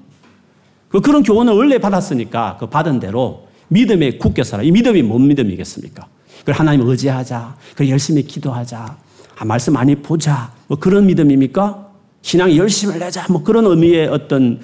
그 0.89 0.99
그런 0.99 1.21
교훈을 1.21 1.53
원래 1.53 1.77
받았으니까 1.77 2.57
그 2.59 2.65
받은 2.65 2.99
대로 2.99 3.47
믿음에 3.67 4.17
굳게 4.17 4.43
살아. 4.43 4.63
이 4.63 4.71
믿음이 4.71 5.03
뭔 5.03 5.27
믿음이겠습니까? 5.27 6.07
그 6.43 6.51
하나님 6.51 6.87
의지하자. 6.87 7.55
그 7.75 7.87
열심히 7.87 8.23
기도하자. 8.23 8.97
아, 9.37 9.45
말씀 9.45 9.73
많이 9.73 9.93
보자. 9.95 10.51
뭐 10.67 10.79
그런 10.79 11.05
믿음입니까? 11.05 11.87
신앙 12.23 12.53
열심을 12.55 12.97
내자. 12.97 13.25
뭐 13.29 13.43
그런 13.43 13.65
의미의 13.67 14.07
어떤 14.07 14.59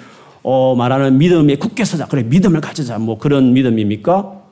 어, 0.48 0.76
말하는 0.76 1.18
믿음에 1.18 1.56
굳게 1.56 1.84
서자. 1.84 2.06
그래, 2.06 2.22
믿음을 2.22 2.60
가지자. 2.60 3.00
뭐 3.00 3.18
그런 3.18 3.52
믿음입니까? 3.52 4.44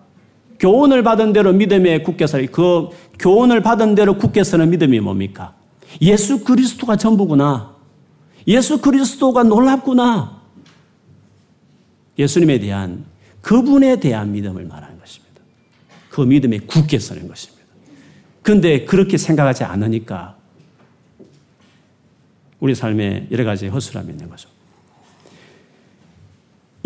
교훈을 0.59 1.05
받은 1.05 1.33
대로 1.33 1.53
믿음에 1.53 2.03
굳게 2.03 2.27
서리. 2.27 2.49
그 2.49 2.89
교훈을 3.21 3.63
받은 3.63 3.95
대로 3.95 4.19
굳게 4.19 4.43
서는 4.43 4.71
믿음이 4.71 4.99
뭡니까? 4.99 5.55
예수 6.03 6.43
그리스도가 6.43 6.97
전부구나. 6.97 7.77
예수 8.49 8.81
그리스도가 8.81 9.45
놀랍구나. 9.45 10.41
예수님에 12.19 12.59
대한 12.59 13.05
그분에 13.41 14.01
대한 14.01 14.33
믿음을 14.33 14.65
말하는 14.65 14.99
것입니다. 14.99 15.41
그 16.11 16.23
믿음에 16.23 16.59
굳게 16.59 16.99
서는 16.99 17.29
것입니다. 17.29 17.65
그런데 18.43 18.85
그렇게 18.85 19.17
생각하지 19.17 19.63
않으니까 19.63 20.35
우리 22.59 22.75
삶에 22.75 23.29
여러 23.31 23.45
가지 23.45 23.69
허술함이 23.69 24.11
있는 24.11 24.29
거죠. 24.29 24.54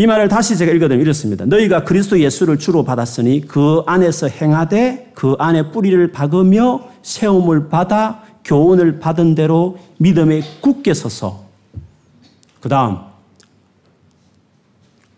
이 0.00 0.06
말을 0.06 0.28
다시 0.28 0.56
제가 0.56 0.70
읽어드리면 0.70 1.04
이렇습니다. 1.04 1.44
너희가 1.44 1.82
그리스도 1.82 2.20
예수를 2.20 2.56
주로 2.56 2.84
받았으니 2.84 3.40
그 3.48 3.82
안에서 3.84 4.28
행하되 4.28 5.10
그 5.12 5.34
안에 5.40 5.72
뿌리를 5.72 6.12
박으며 6.12 6.88
세움을 7.02 7.68
받아 7.68 8.22
교훈을 8.44 9.00
받은 9.00 9.34
대로 9.34 9.76
믿음에 9.98 10.40
굳게 10.60 10.94
서서 10.94 11.44
그 12.60 12.68
다음 12.68 12.98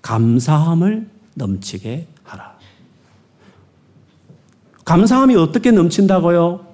감사함을 0.00 1.06
넘치게 1.34 2.06
하라. 2.22 2.54
감사함이 4.86 5.36
어떻게 5.36 5.72
넘친다고요? 5.72 6.66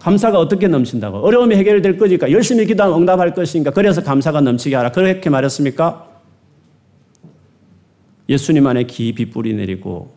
감사가 0.00 0.40
어떻게 0.40 0.66
넘친다고? 0.66 1.18
어려움이 1.18 1.54
해결될 1.54 1.98
거니까 1.98 2.32
열심히 2.32 2.66
기도하면 2.66 2.98
응답할 2.98 3.32
것이니까 3.32 3.70
그래서 3.70 4.02
감사가 4.02 4.40
넘치게 4.40 4.74
하라. 4.74 4.90
그렇게 4.90 5.30
말했습니까? 5.30 6.07
예수님 8.28 8.66
안에 8.66 8.84
깊이 8.84 9.30
뿌리 9.30 9.54
내리고 9.54 10.16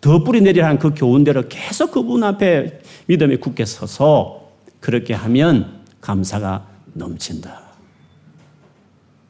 더 0.00 0.22
뿌리 0.22 0.40
내리라는 0.40 0.78
그 0.78 0.92
교훈대로 0.94 1.44
계속 1.48 1.90
그분 1.90 2.22
앞에 2.22 2.80
믿음에 3.06 3.36
굳게 3.36 3.64
서서 3.64 4.50
그렇게 4.80 5.14
하면 5.14 5.80
감사가 6.00 6.66
넘친다. 6.92 7.62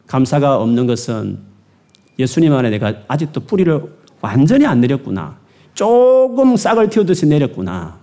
감사가 0.06 0.60
없는 0.60 0.86
것은 0.86 1.38
예수님 2.18 2.52
안에 2.52 2.70
내가 2.70 2.94
아직도 3.08 3.40
뿌리를 3.40 3.80
완전히 4.20 4.66
안 4.66 4.80
내렸구나. 4.80 5.38
조금 5.74 6.56
싹을 6.56 6.88
틔우듯이 6.88 7.26
내렸구나. 7.26 7.98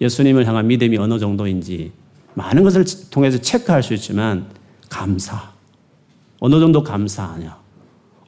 예수님을 0.00 0.46
향한 0.46 0.66
믿음이 0.66 0.96
어느 0.98 1.18
정도인지 1.18 1.92
많은 2.34 2.62
것을 2.64 2.84
통해서 3.10 3.38
체크할 3.38 3.82
수 3.82 3.94
있지만 3.94 4.46
감사. 4.88 5.52
어느 6.40 6.58
정도 6.58 6.82
감사하냐. 6.82 7.61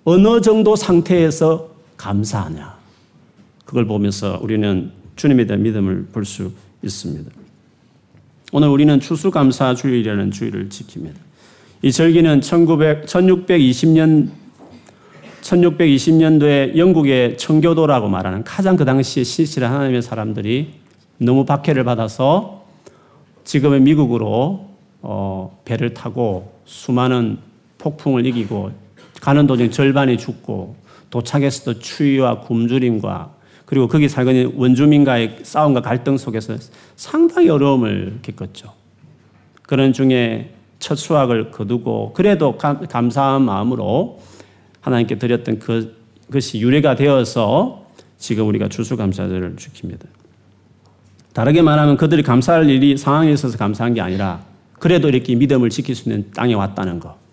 어느 0.04 0.40
정도 0.40 0.76
상태에서 0.76 1.70
감사하냐. 1.96 2.74
그걸 3.64 3.86
보면서 3.86 4.38
우리는 4.42 4.90
주님에 5.16 5.46
대한 5.46 5.62
믿음을 5.62 6.06
볼 6.12 6.24
수 6.24 6.52
있습니다. 6.82 7.30
오늘 8.52 8.68
우리는 8.68 9.00
추수감사 9.00 9.74
주일이라는 9.74 10.30
주일을 10.30 10.68
지킵니다. 10.68 11.14
이 11.82 11.90
절기는 11.90 12.40
1900, 12.40 13.06
1620년 13.06 14.28
1620년도에 15.40 16.76
영국의 16.76 17.36
청교도라고 17.36 18.08
말하는 18.08 18.44
가장 18.44 18.76
그 18.76 18.84
당시에 18.84 19.24
신실한 19.24 19.72
하나님의 19.72 20.02
사람들이 20.02 20.74
너무 21.18 21.44
박해를 21.44 21.84
받아서 21.84 22.64
지금의 23.44 23.80
미국으로 23.80 24.68
어, 25.02 25.60
배를 25.64 25.92
타고 25.92 26.54
수많은 26.64 27.38
폭풍을 27.78 28.24
이기고 28.26 28.83
가는 29.24 29.46
도중 29.46 29.70
절반이 29.70 30.18
죽고 30.18 30.76
도착했을 31.08 31.72
때 31.72 31.80
추위와 31.80 32.40
굶주림과 32.40 33.32
그리고 33.64 33.88
거기 33.88 34.06
살고 34.06 34.30
있는 34.32 34.52
원주민과의 34.54 35.38
싸움과 35.42 35.80
갈등 35.80 36.18
속에서 36.18 36.54
상당히 36.94 37.48
어려움을 37.48 38.18
겪었죠. 38.20 38.74
그런 39.62 39.94
중에 39.94 40.50
첫 40.78 40.96
수확을 40.96 41.50
거두고 41.50 42.12
그래도 42.12 42.58
감사한 42.58 43.40
마음으로 43.40 44.20
하나님께 44.82 45.16
드렸던 45.16 45.58
그, 45.58 45.96
것이 46.30 46.60
유래가 46.60 46.94
되어서 46.94 47.86
지금 48.18 48.46
우리가 48.48 48.68
추수감사절을 48.68 49.56
지킵니다. 49.56 50.04
다르게 51.32 51.62
말하면 51.62 51.96
그들이 51.96 52.22
감사할 52.22 52.68
일이 52.68 52.98
상황에 52.98 53.32
있어서 53.32 53.56
감사한 53.56 53.94
게 53.94 54.02
아니라 54.02 54.42
그래도 54.78 55.08
이렇게 55.08 55.34
믿음을 55.34 55.70
지킬 55.70 55.94
수 55.94 56.10
있는 56.10 56.30
땅에 56.32 56.52
왔다는 56.52 57.00
것. 57.00 57.23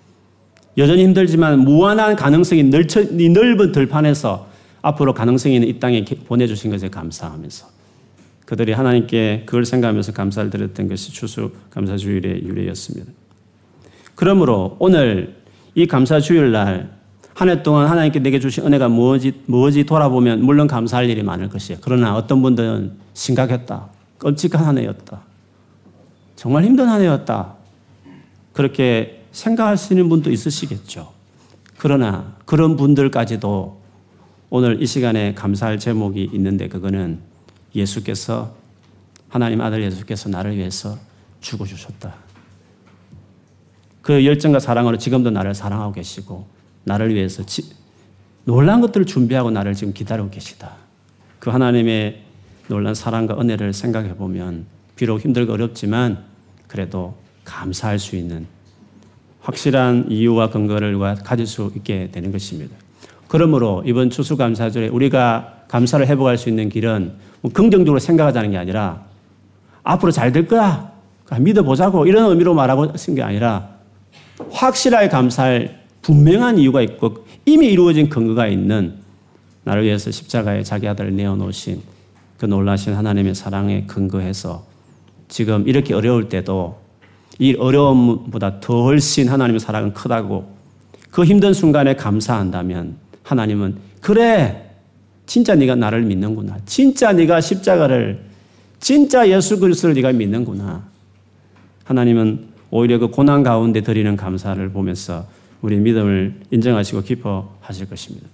여전히 0.77 1.03
힘들지만 1.03 1.60
무한한 1.60 2.15
가능성이 2.15 2.62
이 2.62 3.29
넓은 3.29 3.71
들판에서 3.71 4.47
앞으로 4.81 5.13
가능성이 5.13 5.55
있는 5.55 5.67
이 5.67 5.79
땅에 5.79 6.03
보내주신 6.03 6.71
것에 6.71 6.89
감사하면서 6.89 7.67
그들이 8.45 8.73
하나님께 8.73 9.43
그걸 9.45 9.65
생각하면서 9.65 10.12
감사를 10.13 10.49
드렸던 10.49 10.88
것이 10.89 11.12
추수 11.12 11.51
감사주일의 11.69 12.43
유래였습니다. 12.43 13.12
그러므로 14.15 14.75
오늘 14.79 15.36
이 15.75 15.88
감사주일 15.88 16.51
날 16.51 16.91
한해 17.34 17.63
동안 17.63 17.88
하나님께 17.88 18.19
내게 18.19 18.39
주신 18.39 18.65
은혜가 18.65 18.89
무엇이, 18.89 19.34
무엇이 19.45 19.86
돌아보면 19.86 20.43
물론 20.43 20.67
감사할 20.67 21.10
일이 21.10 21.23
많을 21.23 21.49
것이에요. 21.49 21.79
그러나 21.81 22.15
어떤 22.15 22.41
분들은 22.41 22.93
심각했다. 23.13 23.88
끔찍한 24.17 24.63
한 24.65 24.77
해였다. 24.77 25.21
정말 26.36 26.63
힘든 26.65 26.88
한 26.88 27.01
해였다. 27.01 27.55
그렇게 28.53 29.20
생각하시는 29.32 30.08
분도 30.10 30.32
있으시겠죠. 30.32 31.12
그러나 31.78 32.36
그런 32.46 32.76
분들까지도 32.78 33.82
오늘 34.50 34.82
이 34.82 34.86
시간에 34.86 35.34
감사할 35.34 35.80
제목이 35.80 36.30
있는데 36.34 36.67
그거는 36.67 37.20
예수께서 37.74 38.54
하나님 39.30 39.62
아들 39.62 39.82
예수께서 39.84 40.30
나를 40.30 40.58
위해서 40.58 40.98
죽어 41.39 41.65
주셨다. 41.65 42.15
그 44.02 44.26
열정과 44.26 44.60
사랑으로 44.60 44.98
지금도 44.98 45.30
나를 45.32 45.54
사랑하고 45.54 45.94
계시고 45.94 46.48
나를 46.84 47.13
위해서 47.13 47.46
지, 47.46 47.63
놀란 48.44 48.82
것들을 48.82 49.06
준비하고 49.06 49.52
나를 49.52 49.74
지금 49.74 49.94
기다리고 49.94 50.30
계시다. 50.30 50.76
그 51.39 51.50
하나님의 51.50 52.22
놀란 52.67 52.94
사랑과 52.94 53.39
은혜를 53.39 53.74
생각해 53.74 54.15
보면 54.15 54.65
비록 54.96 55.22
힘들고 55.22 55.54
어렵지만 55.54 56.26
그래도 56.67 57.15
감사할 57.46 58.00
수 58.00 58.15
있는 58.15 58.48
확실한 59.41 60.08
이유와 60.10 60.49
근거를 60.49 60.97
가질 61.23 61.47
수 61.47 61.71
있게 61.75 62.10
되는 62.12 62.32
것입니다. 62.32 62.75
그러므로 63.27 63.84
이번 63.86 64.10
추수감사절에 64.10 64.89
우리가 64.89 65.63
감사를 65.67 66.06
회복할 66.06 66.38
수 66.38 66.49
있는 66.49 66.69
길은 66.69 67.13
뭐 67.41 67.51
긍정적으로 67.51 67.99
생각하자는 67.99 68.51
게 68.51 68.58
아니라 68.58 69.04
앞으로 69.84 70.12
잘 70.12 70.32
될 70.32 70.47
거야. 70.47 70.91
믿어보자고 71.39 72.08
이런 72.08 72.30
의미로 72.30 72.54
말하고 72.54 72.89
하신 72.91 73.15
게 73.15 73.21
아니라 73.21 73.69
확실하게 74.51 75.08
감사할 75.08 75.82
분명한 76.01 76.58
이유가 76.58 76.82
있고 76.82 77.25
이미 77.45 77.67
이루어진 77.67 78.10
근거가 78.10 78.47
있는 78.47 78.95
나를 79.63 79.84
위해서 79.84 80.12
십자가에 80.12 80.63
자기 80.63 80.89
아들을 80.89 81.15
내어놓으신 81.15 81.82
그 82.38 82.45
놀라신 82.47 82.95
하나님의 82.95 83.36
사랑에 83.36 83.86
근거해서 83.86 84.65
지금 85.30 85.67
이렇게 85.67 85.93
어려울 85.93 86.27
때도 86.27 86.81
이 87.41 87.56
어려움보다 87.56 88.60
더 88.60 88.84
훨씬 88.84 89.27
하나님의 89.27 89.60
사랑은 89.60 89.93
크다고 89.93 90.56
그 91.10 91.25
힘든 91.25 91.56
순간에 91.56 91.95
감사한다면 91.95 92.97
하나님은 93.23 93.77
그래 93.99 94.69
진짜 95.25 95.56
네가 95.56 95.73
나를 95.73 96.04
믿는구나 96.04 96.60
진짜 96.67 97.12
네가 97.12 97.41
십자가를 97.41 98.23
진짜 98.80 99.27
예수 99.27 99.60
그리스도를 99.60 99.95
네가 99.95 100.12
믿는구나 100.12 100.84
하나님은 101.86 102.45
오히려 102.69 102.99
그 102.99 103.08
고난 103.08 103.41
가운데 103.41 103.82
드리는 103.82 104.15
감사를 104.15 104.69
보면서 104.69 105.25
우리 105.63 105.77
믿음을 105.77 106.41
인정하시고 106.51 107.01
기뻐하실 107.01 107.89
것입니다. 107.89 108.27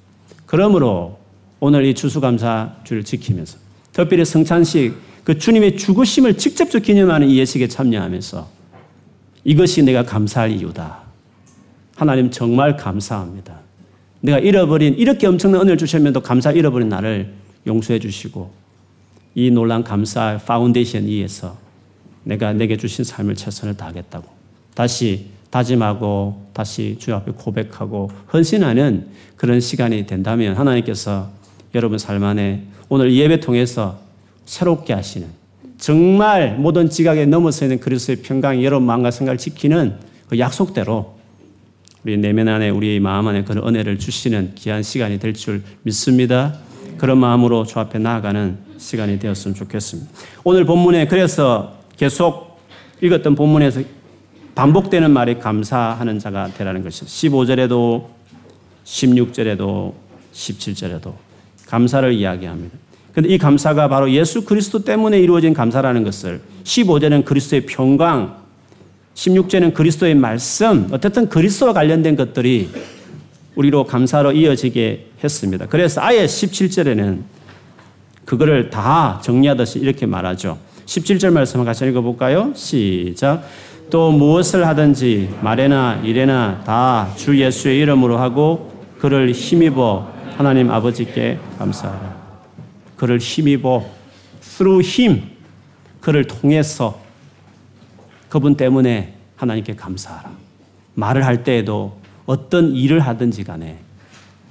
그러므로 0.45 1.17
오늘 1.61 1.85
이 1.85 1.95
추수감사 1.95 2.75
주를 2.83 3.05
지키면서 3.05 3.57
특별히 3.93 4.25
성찬식, 4.25 4.95
그 5.23 5.37
주님의 5.37 5.77
죽으심을 5.77 6.37
직접적 6.37 6.83
기념하는 6.83 7.29
이 7.29 7.37
예식에 7.37 7.69
참여하면서 7.69 8.56
이것이 9.47 9.81
내가 9.81 10.03
감사할 10.03 10.51
이유다. 10.51 10.99
하나님 11.95 12.29
정말 12.29 12.75
감사합니다. 12.75 13.61
내가 14.19 14.39
잃어버린, 14.39 14.93
이렇게 14.95 15.25
엄청난 15.25 15.61
은혜를 15.61 15.77
주셨면도 15.77 16.19
감사 16.19 16.51
잃어버린 16.51 16.89
나를 16.89 17.33
용서해 17.65 17.97
주시고 17.99 18.51
이 19.35 19.49
놀란 19.49 19.85
감사 19.85 20.37
파운데이션 20.45 21.05
위에서 21.05 21.57
내가 22.25 22.51
내게 22.51 22.75
주신 22.75 23.05
삶을 23.05 23.35
최선을 23.35 23.77
다하겠다고 23.77 24.27
다시 24.75 25.27
다짐하고 25.49 26.49
다시 26.51 26.97
주 26.99 27.15
앞에 27.15 27.31
고백하고 27.31 28.11
헌신하는 28.33 29.07
그런 29.37 29.61
시간이 29.61 30.05
된다면 30.07 30.57
하나님께서 30.57 31.29
여러분 31.73 31.97
삶 31.97 32.21
안에 32.21 32.63
오늘 32.89 33.15
예배 33.15 33.39
통해서 33.39 33.97
새롭게 34.45 34.91
하시는 34.91 35.36
정말 35.77 36.55
모든 36.57 36.89
지각에 36.89 37.25
넘어서 37.25 37.65
있는 37.65 37.79
그리스도의 37.79 38.17
평강이 38.17 38.63
여러분 38.65 38.87
마음과 38.87 39.11
생각을 39.11 39.37
지키는 39.37 39.95
그 40.27 40.39
약속대로 40.39 41.17
우리 42.03 42.17
내면 42.17 42.47
안에 42.47 42.69
우리 42.69 42.99
마음 42.99 43.27
안에 43.27 43.43
그런 43.43 43.67
은혜를 43.67 43.99
주시는 43.99 44.53
귀한 44.55 44.81
시간이 44.83 45.19
될 45.19 45.33
줄 45.33 45.61
믿습니다. 45.83 46.55
그런 46.97 47.19
마음으로 47.19 47.65
주 47.65 47.79
앞에 47.79 47.99
나아가는 47.99 48.57
시간이 48.77 49.19
되었으면 49.19 49.55
좋겠습니다. 49.55 50.09
오늘 50.43 50.65
본문에 50.65 51.07
그래서 51.07 51.77
계속 51.95 52.59
읽었던 53.01 53.35
본문에서 53.35 53.81
반복되는 54.55 55.11
말이 55.11 55.37
감사하는 55.37 56.17
자가 56.17 56.47
되라는 56.53 56.83
것입니다. 56.83 57.13
15절에도 57.13 58.05
16절에도 58.83 59.93
17절에도 60.33 61.13
감사를 61.67 62.11
이야기합니다. 62.13 62.86
근데 63.17 63.33
이 63.33 63.39
감사가 63.39 63.87
바로 63.87 64.11
예수 64.11 64.45
그리스도 64.45 64.83
때문에 64.83 65.19
이루어진 65.19 65.51
감사라는 65.51 66.03
것을 66.03 66.39
15절은 66.63 67.25
그리스도의 67.25 67.65
평강, 67.65 68.35
16절은 69.15 69.73
그리스도의 69.73 70.13
말씀, 70.13 70.87
어쨌든 70.91 71.27
그리스도와 71.27 71.73
관련된 71.73 72.15
것들이 72.15 72.69
우리로 73.55 73.85
감사로 73.85 74.33
이어지게 74.33 75.07
했습니다. 75.23 75.65
그래서 75.65 75.99
아예 76.03 76.27
17절에는 76.27 77.21
그거를 78.23 78.69
다 78.69 79.19
정리하듯이 79.23 79.79
이렇게 79.79 80.05
말하죠. 80.05 80.59
17절 80.85 81.31
말씀 81.31 81.65
같이 81.65 81.87
읽어볼까요? 81.87 82.51
시작. 82.53 83.43
또 83.89 84.11
무엇을 84.11 84.67
하든지 84.67 85.29
말에나 85.41 86.01
일에나 86.03 86.61
다 86.67 87.11
주 87.15 87.35
예수의 87.35 87.79
이름으로 87.79 88.19
하고 88.19 88.71
그를 88.99 89.31
힘입어 89.31 90.07
하나님 90.37 90.69
아버지께 90.69 91.39
감사하라. 91.57 92.16
그를 92.97 93.19
힘입어 93.19 93.85
through 94.41 95.01
him 95.01 95.29
그를 96.01 96.25
통해서 96.25 96.99
그분 98.27 98.55
때문에 98.55 99.15
하나님께 99.35 99.75
감사하라. 99.75 100.31
말을 100.95 101.25
할 101.25 101.43
때에도 101.43 101.99
어떤 102.25 102.73
일을 102.73 102.99
하든지 102.99 103.43
간에 103.43 103.79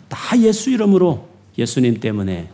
다 0.08 0.38
예수 0.40 0.70
이름으로 0.70 1.28
예수님 1.58 2.00
때문에 2.00 2.48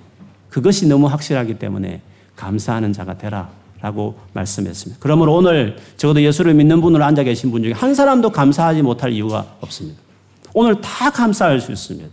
그것이 0.48 0.88
너무 0.88 1.06
확실하기 1.06 1.58
때문에 1.58 2.00
감사하는 2.34 2.92
자가 2.92 3.18
되라. 3.18 3.50
라고 3.82 4.16
말씀했습니다. 4.32 5.00
그러므로 5.02 5.34
오늘 5.34 5.76
적어도 5.96 6.22
예수를 6.22 6.54
믿는 6.54 6.80
분으로 6.80 7.02
앉아 7.02 7.24
계신 7.24 7.50
분 7.50 7.64
중에 7.64 7.72
한 7.72 7.96
사람도 7.96 8.30
감사하지 8.30 8.82
못할 8.82 9.10
이유가 9.12 9.56
없습니다. 9.60 10.00
오늘 10.54 10.80
다 10.80 11.10
감사할 11.10 11.60
수 11.60 11.72
있습니다. 11.72 12.08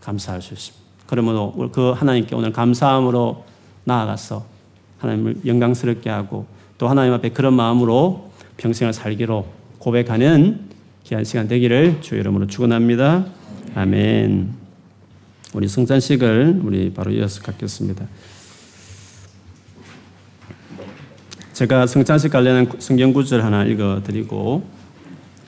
감사할 0.00 0.42
수 0.42 0.54
있습니다. 0.54 0.87
그러므로 1.08 1.70
그 1.72 1.90
하나님께 1.92 2.36
오늘 2.36 2.52
감사함으로 2.52 3.44
나아가서 3.84 4.44
하나님을 4.98 5.36
영광스럽게 5.46 6.10
하고 6.10 6.46
또 6.76 6.86
하나님 6.86 7.14
앞에 7.14 7.30
그런 7.30 7.54
마음으로 7.54 8.30
평생을 8.58 8.92
살기로 8.92 9.46
고백하는 9.78 10.68
귀한 11.04 11.24
시간 11.24 11.48
되기를 11.48 12.02
주 12.02 12.14
이름으로 12.14 12.46
축원합니다. 12.46 13.24
아멘. 13.74 14.52
우리 15.54 15.66
성찬식을 15.66 16.60
우리 16.62 16.92
바로 16.92 17.10
이어서 17.10 17.42
갖겠습니다. 17.42 18.06
제가 21.54 21.86
성찬식 21.86 22.30
관련한 22.30 22.70
성경 22.78 23.14
구절 23.14 23.42
하나 23.42 23.64
읽어 23.64 24.02
드리고 24.04 24.62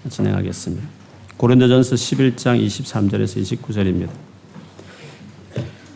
진행하겠습니다. 0.08 0.88
고린도전서 1.36 1.96
11장 1.96 2.64
23절에서 2.64 3.60
29절입니다. 3.60 4.29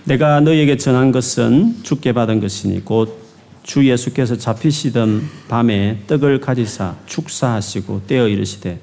내가 0.05 0.41
너에게 0.41 0.77
전한 0.77 1.13
것은 1.13 1.83
주께 1.83 2.13
받은 2.13 2.41
것이니 2.41 2.85
곧 2.85 3.25
주 3.65 3.89
예수께서 3.89 4.37
잡히시던 4.37 5.23
밤에 5.49 5.99
떡을 6.07 6.41
가지사 6.41 6.97
축사하시고 7.07 8.03
떼어 8.07 8.29
이르시되 8.29 8.79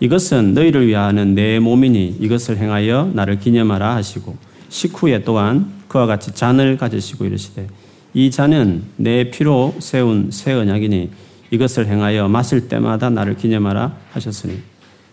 이것은 0.00 0.52
너희를 0.52 0.86
위하는 0.86 1.34
내 1.34 1.58
몸이니 1.58 2.18
이것을 2.20 2.58
행하여 2.58 3.10
나를 3.14 3.40
기념하라 3.40 3.96
하시고 3.96 4.36
식후에 4.68 5.24
또한 5.24 5.72
그와 5.88 6.04
같이 6.06 6.34
잔을 6.34 6.76
가지시고 6.76 7.24
이르시되 7.24 7.68
이 8.12 8.30
잔은 8.30 8.82
내 8.96 9.30
피로 9.30 9.74
세운 9.78 10.30
새 10.30 10.52
언약이니 10.52 11.10
이것을 11.50 11.86
행하여 11.86 12.28
마실 12.28 12.68
때마다 12.68 13.08
나를 13.08 13.36
기념하라 13.36 13.96
하셨으니 14.12 14.58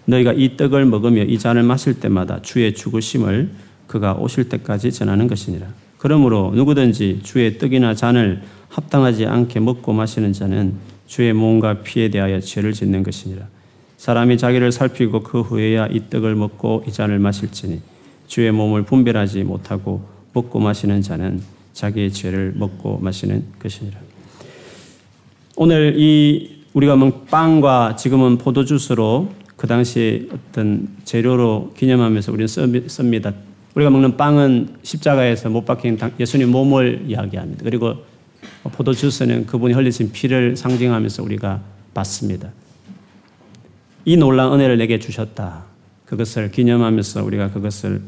너희가 0.07 0.33
이 0.33 0.57
떡을 0.57 0.85
먹으며 0.85 1.23
이 1.23 1.39
잔을 1.39 1.63
마실 1.63 2.01
때마다 2.01 2.41
주의 2.41 2.75
죽으심을 2.75 3.49
그가 3.87 4.13
오실 4.13 4.49
때까지 4.49 4.91
전하는 4.91 5.27
것이니라. 5.27 5.67
그러므로 5.97 6.51
누구든지 6.55 7.21
주의 7.23 7.57
떡이나 7.57 7.95
잔을 7.95 8.41
합당하지 8.69 9.25
않게 9.25 9.59
먹고 9.59 9.93
마시는 9.93 10.33
자는 10.33 10.73
주의 11.07 11.33
몸과 11.33 11.81
피에 11.81 12.09
대하여 12.09 12.39
죄를 12.39 12.73
짓는 12.73 13.03
것이니라. 13.03 13.47
사람이 13.97 14.37
자기를 14.37 14.71
살피고 14.71 15.21
그 15.23 15.41
후에야 15.41 15.87
이 15.87 16.09
떡을 16.09 16.35
먹고 16.35 16.83
이 16.87 16.91
잔을 16.91 17.19
마실지니 17.19 17.81
주의 18.27 18.51
몸을 18.51 18.83
분별하지 18.83 19.43
못하고 19.43 20.05
먹고 20.33 20.59
마시는 20.59 21.01
자는 21.01 21.41
자기의 21.73 22.11
죄를 22.11 22.53
먹고 22.55 22.99
마시는 22.99 23.43
것이니라. 23.59 23.97
오늘 25.55 25.95
이 25.97 26.63
우리가 26.73 26.97
빵과 27.29 27.95
지금은 27.95 28.37
포도주스로 28.37 29.31
그 29.55 29.67
당시 29.67 30.29
어떤 30.31 30.89
재료로 31.05 31.73
기념하면서 31.77 32.31
우리는 32.33 32.87
씁니다. 32.87 33.33
우리가 33.75 33.89
먹는 33.89 34.15
빵은 34.17 34.77
십자가에서 34.83 35.49
못 35.49 35.65
박힌 35.65 35.99
예수님 36.19 36.49
몸을 36.49 37.05
이야기합니다. 37.07 37.63
그리고 37.63 37.95
포도주스는 38.63 39.45
그분이 39.45 39.73
흘리신 39.73 40.11
피를 40.11 40.55
상징하면서 40.55 41.23
우리가 41.23 41.61
받습니다. 41.93 42.51
이 44.05 44.17
놀란 44.17 44.53
은혜를 44.53 44.77
내게 44.77 44.97
주셨다. 44.99 45.65
그것을 46.05 46.51
기념하면서 46.51 47.23
우리가 47.23 47.51
그것을 47.51 48.01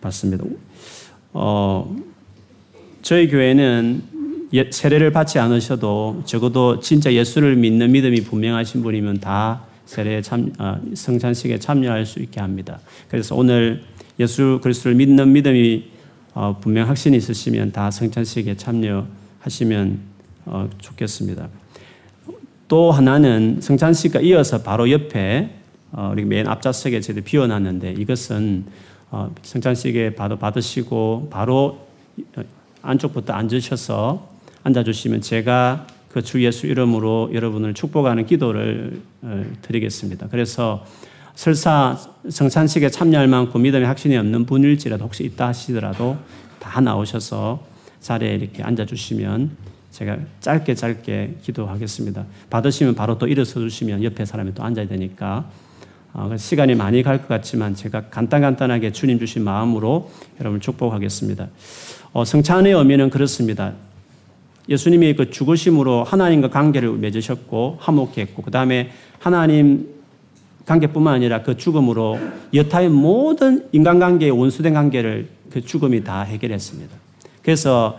받습니다. 0.00 0.44
어, 1.32 1.96
저희 3.02 3.28
교회는 3.28 4.02
예, 4.52 4.70
세례를 4.70 5.10
받지 5.10 5.38
않으셔도 5.38 6.22
적어도 6.26 6.80
진짜 6.80 7.12
예수를 7.12 7.56
믿는 7.56 7.92
믿음이 7.92 8.22
분명하신 8.24 8.82
분이면 8.82 9.20
다 9.20 9.62
세례 9.86 10.20
참, 10.22 10.52
어, 10.58 10.80
성찬식에 10.92 11.58
참여할 11.58 12.04
수 12.06 12.20
있게 12.20 12.40
합니다. 12.40 12.78
그래서 13.08 13.34
오늘 13.34 13.82
예수 14.18 14.60
그리스도를 14.62 14.96
믿는 14.96 15.32
믿음이 15.32 15.90
어, 16.34 16.56
분명 16.60 16.88
확신이 16.88 17.16
있으시면 17.16 17.72
다 17.72 17.90
성찬식에 17.90 18.56
참여하시면 18.56 20.00
어, 20.46 20.68
좋겠습니다. 20.78 21.48
또 22.68 22.90
하나는 22.90 23.60
성찬식과 23.60 24.20
이어서 24.20 24.62
바로 24.62 24.90
옆에 24.90 25.50
어, 25.92 26.10
우리 26.12 26.24
맨 26.24 26.48
앞좌석에 26.48 27.00
저희 27.00 27.20
비워놨는데 27.20 27.92
이것은 27.92 28.64
어, 29.10 29.32
성찬식에 29.42 30.14
받아 30.14 30.36
받으시고 30.36 31.28
바로 31.30 31.86
안쪽부터 32.82 33.32
앉으셔서 33.32 34.28
앉아주시면 34.64 35.20
제가 35.20 35.86
그 36.14 36.22
주 36.22 36.44
예수 36.44 36.68
이름으로 36.68 37.30
여러분을 37.34 37.74
축복하는 37.74 38.24
기도를 38.24 39.00
어, 39.22 39.44
드리겠습니다. 39.62 40.28
그래서 40.30 40.86
설사 41.34 41.98
성찬식에 42.28 42.90
참여할 42.90 43.26
만큼 43.28 43.62
믿음의 43.62 43.86
확신이 43.86 44.16
없는 44.16 44.46
분일지라도 44.46 45.04
혹시 45.04 45.24
있다 45.24 45.48
하시더라도 45.48 46.16
다 46.58 46.80
나오셔서 46.80 47.64
자리에 48.00 48.34
이렇게 48.34 48.62
앉아주시면 48.62 49.50
제가 49.90 50.18
짧게 50.40 50.74
짧게 50.74 51.36
기도하겠습니다. 51.42 52.24
받으시면 52.50 52.94
바로 52.94 53.18
또 53.18 53.26
일어서 53.26 53.60
주시면 53.60 54.02
옆에 54.04 54.24
사람이 54.24 54.54
또 54.54 54.62
앉아야 54.62 54.88
되니까 54.88 55.48
어, 56.12 56.32
시간이 56.36 56.76
많이 56.76 57.02
갈 57.02 57.18
것 57.18 57.28
같지만 57.28 57.74
제가 57.74 58.02
간단간단하게 58.08 58.92
주님 58.92 59.18
주신 59.18 59.42
마음으로 59.42 60.10
여러분 60.40 60.60
축복하겠습니다. 60.60 61.48
어, 62.12 62.24
성찬의 62.24 62.72
의미는 62.72 63.10
그렇습니다. 63.10 63.72
예수님이 64.68 65.14
그 65.14 65.30
죽으심으로 65.30 66.04
하나님과 66.04 66.50
관계를 66.50 66.92
맺으셨고 66.96 67.78
화목했고 67.80 68.42
그 68.42 68.50
다음에 68.50 68.90
하나님 69.18 69.93
관계뿐만 70.66 71.14
아니라 71.14 71.42
그 71.42 71.56
죽음으로 71.56 72.18
여타의 72.54 72.88
모든 72.88 73.66
인간관계의 73.72 74.30
원수된 74.30 74.74
관계를 74.74 75.28
그 75.50 75.60
죽음이 75.64 76.02
다 76.04 76.22
해결했습니다. 76.22 76.94
그래서 77.42 77.98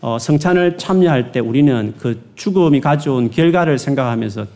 어, 0.00 0.18
성찬을 0.18 0.76
참여할 0.76 1.32
때 1.32 1.40
우리는 1.40 1.94
그 1.98 2.20
죽음이 2.34 2.80
가져온 2.80 3.30
결과를 3.30 3.78
생각하면서 3.78 4.46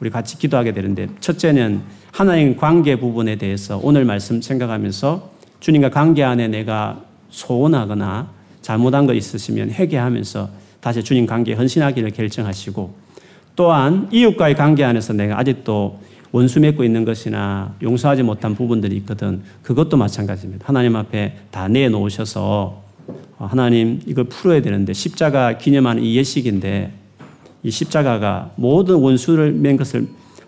우리 0.00 0.10
같이 0.10 0.38
기도하게 0.38 0.72
되는데 0.72 1.08
첫째는 1.20 1.82
하나님 2.12 2.56
관계 2.56 2.96
부분에 2.96 3.36
대해서 3.36 3.78
오늘 3.82 4.04
말씀 4.04 4.40
생각하면서 4.40 5.30
주님과 5.60 5.90
관계 5.90 6.24
안에 6.24 6.48
내가 6.48 7.02
소원하거나 7.30 8.30
잘못한 8.62 9.06
거 9.06 9.14
있으시면 9.14 9.70
회개하면서 9.70 10.48
다시 10.80 11.02
주님 11.02 11.26
관계에 11.26 11.54
헌신하기를 11.54 12.10
결정하시고 12.10 12.94
또한 13.54 14.08
이웃과의 14.10 14.54
관계 14.54 14.84
안에서 14.84 15.12
내가 15.12 15.38
아직도 15.38 16.00
원수 16.32 16.60
맺고 16.60 16.84
있는 16.84 17.04
것이나 17.04 17.74
용서하지 17.82 18.22
못한 18.22 18.54
부분들이 18.54 18.96
있거든 18.96 19.42
그것도 19.62 19.96
마찬가지입니다. 19.96 20.66
하나님 20.68 20.96
앞에 20.96 21.36
다 21.50 21.68
내놓으셔서 21.68 22.82
하나님 23.38 24.00
이걸 24.06 24.24
풀어야 24.24 24.62
되는데 24.62 24.92
십자가 24.92 25.58
기념하는 25.58 26.02
이 26.02 26.16
예식인데 26.16 26.92
이 27.62 27.70
십자가가 27.70 28.52
모든 28.56 28.96
원수를 28.96 29.52
맨 29.52 29.76
것을 29.76 30.06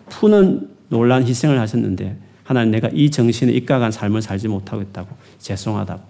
푸는 0.08 0.68
놀란 0.88 1.26
희생을 1.26 1.58
하셨는데 1.60 2.16
하나님 2.44 2.70
내가 2.70 2.88
이 2.92 3.10
정신에 3.10 3.52
입각한 3.52 3.92
삶을 3.92 4.22
살지 4.22 4.48
못하고 4.48 4.82
있다고 4.82 5.08
죄송하다고 5.38 6.00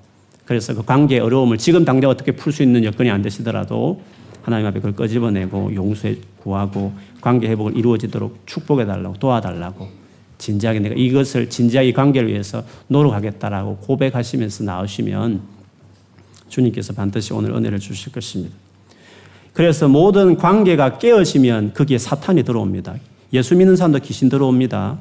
그래서 0.44 0.74
그 0.74 0.84
관계의 0.84 1.20
어려움을 1.20 1.58
지금 1.58 1.84
당장 1.84 2.10
어떻게 2.10 2.32
풀 2.32 2.52
수 2.52 2.62
있는 2.62 2.84
여건이 2.84 3.10
안 3.10 3.22
되시더라도 3.22 4.00
하나님 4.42 4.66
앞에 4.66 4.80
그걸 4.80 4.94
꺼집어내고 4.94 5.74
용서해 5.74 6.16
구하고 6.42 6.92
관계 7.20 7.48
회복을 7.48 7.76
이루어지도록 7.76 8.46
축복해 8.46 8.86
달라고 8.86 9.14
도와달라고 9.16 9.88
진지하게 10.38 10.80
내가 10.80 10.94
이것을 10.94 11.50
진지하게 11.50 11.92
관계를 11.92 12.28
위해서 12.28 12.62
노력하겠다라고 12.88 13.78
고백하시면서 13.78 14.64
나오시면 14.64 15.40
주님께서 16.48 16.92
반드시 16.94 17.32
오늘 17.32 17.50
은혜를 17.52 17.78
주실 17.78 18.12
것입니다. 18.12 18.54
그래서 19.52 19.88
모든 19.88 20.36
관계가 20.36 20.98
깨어지면 20.98 21.74
거기에 21.74 21.98
사탄이 21.98 22.44
들어옵니다. 22.44 22.94
예수 23.32 23.56
믿는 23.56 23.76
사람도 23.76 23.98
귀신 23.98 24.28
들어옵니다. 24.28 24.98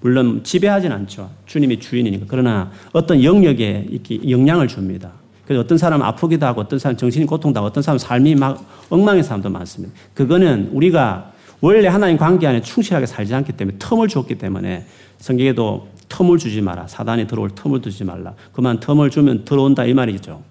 물론 0.00 0.42
지배하진 0.44 0.92
않죠. 0.92 1.30
주님이 1.46 1.80
주인이니까. 1.80 2.26
그러나 2.28 2.70
어떤 2.92 3.22
영역에 3.22 3.86
이렇게 3.90 4.30
영향을 4.30 4.68
줍니다. 4.68 5.12
그래서 5.48 5.62
어떤 5.62 5.78
사람은 5.78 6.04
아프기도 6.04 6.44
하고 6.44 6.60
어떤 6.60 6.78
사람은 6.78 6.98
정신이 6.98 7.24
고통도 7.24 7.56
하고 7.58 7.68
어떤 7.68 7.82
사람은 7.82 7.98
삶이 7.98 8.34
막 8.34 8.62
엉망인 8.90 9.22
사람도 9.22 9.48
많습니다. 9.48 9.94
그거는 10.12 10.68
우리가 10.74 11.32
원래 11.62 11.88
하나님 11.88 12.18
관계 12.18 12.46
안에 12.46 12.60
충실하게 12.60 13.06
살지 13.06 13.34
않기 13.34 13.52
때문에 13.52 13.78
텀을 13.78 14.10
줬기 14.10 14.34
때문에 14.34 14.84
성경에도 15.16 15.88
텀을 16.10 16.38
주지 16.38 16.60
마라. 16.60 16.86
사단이 16.86 17.26
들어올 17.26 17.48
텀을 17.48 17.80
두지 17.80 18.04
말라. 18.04 18.34
그만 18.52 18.78
텀을 18.78 19.10
주면 19.10 19.46
들어온다 19.46 19.86
이 19.86 19.94
말이죠. 19.94 20.42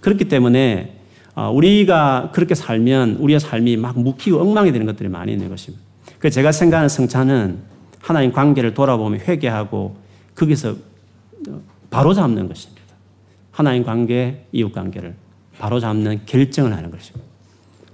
그렇기 0.00 0.24
때문에 0.24 0.96
어, 1.34 1.50
우리가 1.50 2.30
그렇게 2.32 2.54
살면 2.54 3.16
우리의 3.20 3.38
삶이 3.38 3.76
막 3.76 4.00
묵히고 4.00 4.40
엉망이 4.40 4.72
되는 4.72 4.86
것들이 4.86 5.10
많이 5.10 5.32
있는 5.32 5.50
것입니다. 5.50 5.84
그 6.18 6.30
제가 6.30 6.52
생각하는 6.52 6.88
성찬은 6.88 7.58
하나님 8.00 8.32
관계를 8.32 8.72
돌아보며 8.72 9.18
회개하고 9.18 9.94
거기서 10.34 10.76
바로 11.90 12.14
잡는 12.14 12.48
것입니다. 12.48 12.81
하나님 13.52 13.84
관계, 13.84 14.46
이웃 14.50 14.72
관계를 14.72 15.14
바로 15.58 15.78
잡는 15.78 16.22
결정을 16.26 16.74
하는 16.74 16.90
것입니다. 16.90 17.24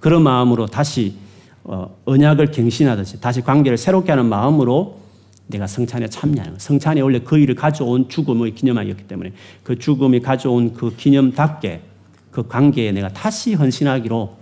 그런 0.01 0.23
마음으로 0.23 0.67
다시 0.67 1.17
어, 1.65 1.95
언약을 2.07 2.51
갱신하듯이 2.51 3.21
다시 3.21 3.43
관계를 3.43 3.77
새롭게 3.77 4.11
하는 4.11 4.27
마음으로 4.27 5.01
내가 5.49 5.67
성찬에 5.67 6.09
참여하는 6.09 6.55
것. 6.55 6.61
성찬이 6.61 7.01
원래 7.03 7.19
그 7.19 7.37
일을 7.37 7.55
가져온 7.55 8.09
죽음의 8.09 8.55
기념하였기 8.55 9.05
때문에 9.05 9.33
그 9.63 9.79
죽음이 9.79 10.21
가져온 10.21 10.73
그 10.73 10.95
기념답게 10.97 11.83
그 12.31 12.47
관계에 12.47 12.93
내가 12.93 13.09
다시 13.09 13.55
헌신하기로 13.55 14.37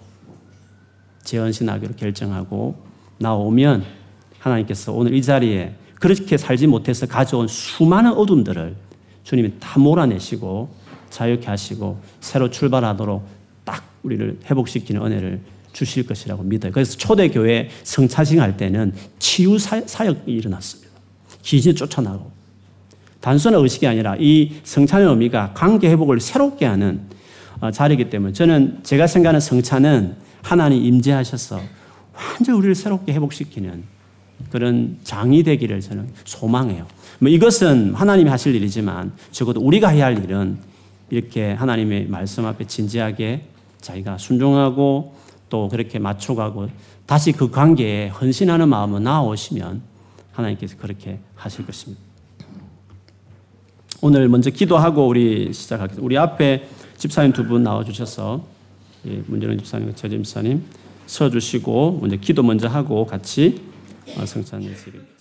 재헌신하기로 1.24 1.94
결정하고 1.94 2.76
나오면 3.18 3.84
하나님께서 4.38 4.92
오늘 4.92 5.14
이 5.14 5.22
자리에 5.22 5.74
그렇게 5.94 6.36
살지 6.36 6.66
못해서 6.66 7.06
가져온 7.06 7.48
수많은 7.48 8.12
어둠들을 8.12 8.76
주님이 9.24 9.54
다 9.58 9.80
몰아내시고 9.80 10.68
자유케 11.10 11.46
하시고 11.46 12.00
새로 12.20 12.50
출발하도록 12.50 13.26
딱 13.64 13.84
우리를 14.02 14.38
회복시키는 14.50 15.02
은혜를 15.04 15.40
주실 15.72 16.06
것이라고 16.06 16.42
믿어요. 16.42 16.72
그래서 16.72 16.96
초대교회 16.96 17.68
성차싱 17.82 18.40
할 18.40 18.56
때는 18.56 18.94
치유 19.18 19.58
사역이 19.58 20.32
일어났습니다. 20.32 20.90
귀신이 21.42 21.74
쫓아나고. 21.74 22.30
단순한 23.20 23.60
의식이 23.60 23.86
아니라 23.86 24.16
이 24.18 24.54
성찬의 24.64 25.08
의미가 25.08 25.52
관계 25.54 25.90
회복을 25.90 26.20
새롭게 26.20 26.64
하는 26.64 27.00
어, 27.60 27.70
자리이기 27.70 28.10
때문에 28.10 28.32
저는 28.32 28.80
제가 28.82 29.06
생각하는 29.06 29.40
성찬은 29.40 30.14
하나님 30.42 30.84
임재하셔서 30.84 31.60
완전 32.14 32.54
우리를 32.56 32.74
새롭게 32.74 33.12
회복시키는 33.12 33.82
그런 34.50 34.98
장이 35.02 35.42
되기를 35.42 35.80
저는 35.80 36.08
소망해요. 36.24 36.86
뭐 37.18 37.30
이것은 37.30 37.94
하나님이 37.94 38.30
하실 38.30 38.54
일이지만 38.54 39.12
적어도 39.32 39.60
우리가 39.60 39.88
해야 39.88 40.06
할 40.06 40.22
일은 40.22 40.58
이렇게 41.10 41.52
하나님의 41.52 42.06
말씀 42.08 42.44
앞에 42.46 42.66
진지하게 42.66 43.42
자기가 43.80 44.18
순종하고 44.18 45.14
또 45.48 45.68
그렇게 45.68 45.98
맞춰가고 45.98 46.68
다시 47.06 47.32
그 47.32 47.50
관계에 47.50 48.08
헌신하는 48.08 48.68
마음으로 48.68 49.00
나오시면 49.00 49.82
하나님께서 50.32 50.76
그렇게 50.76 51.20
하실 51.34 51.64
것입니다. 51.66 52.02
오늘 54.02 54.28
먼저 54.28 54.50
기도하고 54.50 55.06
우리 55.06 55.52
시작하겠습니다. 55.52 56.04
우리 56.04 56.18
앞에 56.18 56.68
집사님 56.98 57.32
두 57.32 57.44
분 57.44 57.62
나와주셔서 57.62 58.44
예, 59.06 59.22
문재룡 59.26 59.58
집사님, 59.58 59.94
저재 59.94 60.16
집사님 60.16 60.64
서주시고 61.06 61.98
먼저 62.00 62.16
기도 62.16 62.42
먼저 62.42 62.68
하고 62.68 63.06
같이 63.06 63.62
어, 64.16 64.26
성찬 64.26 64.60
참여하도록. 64.62 65.15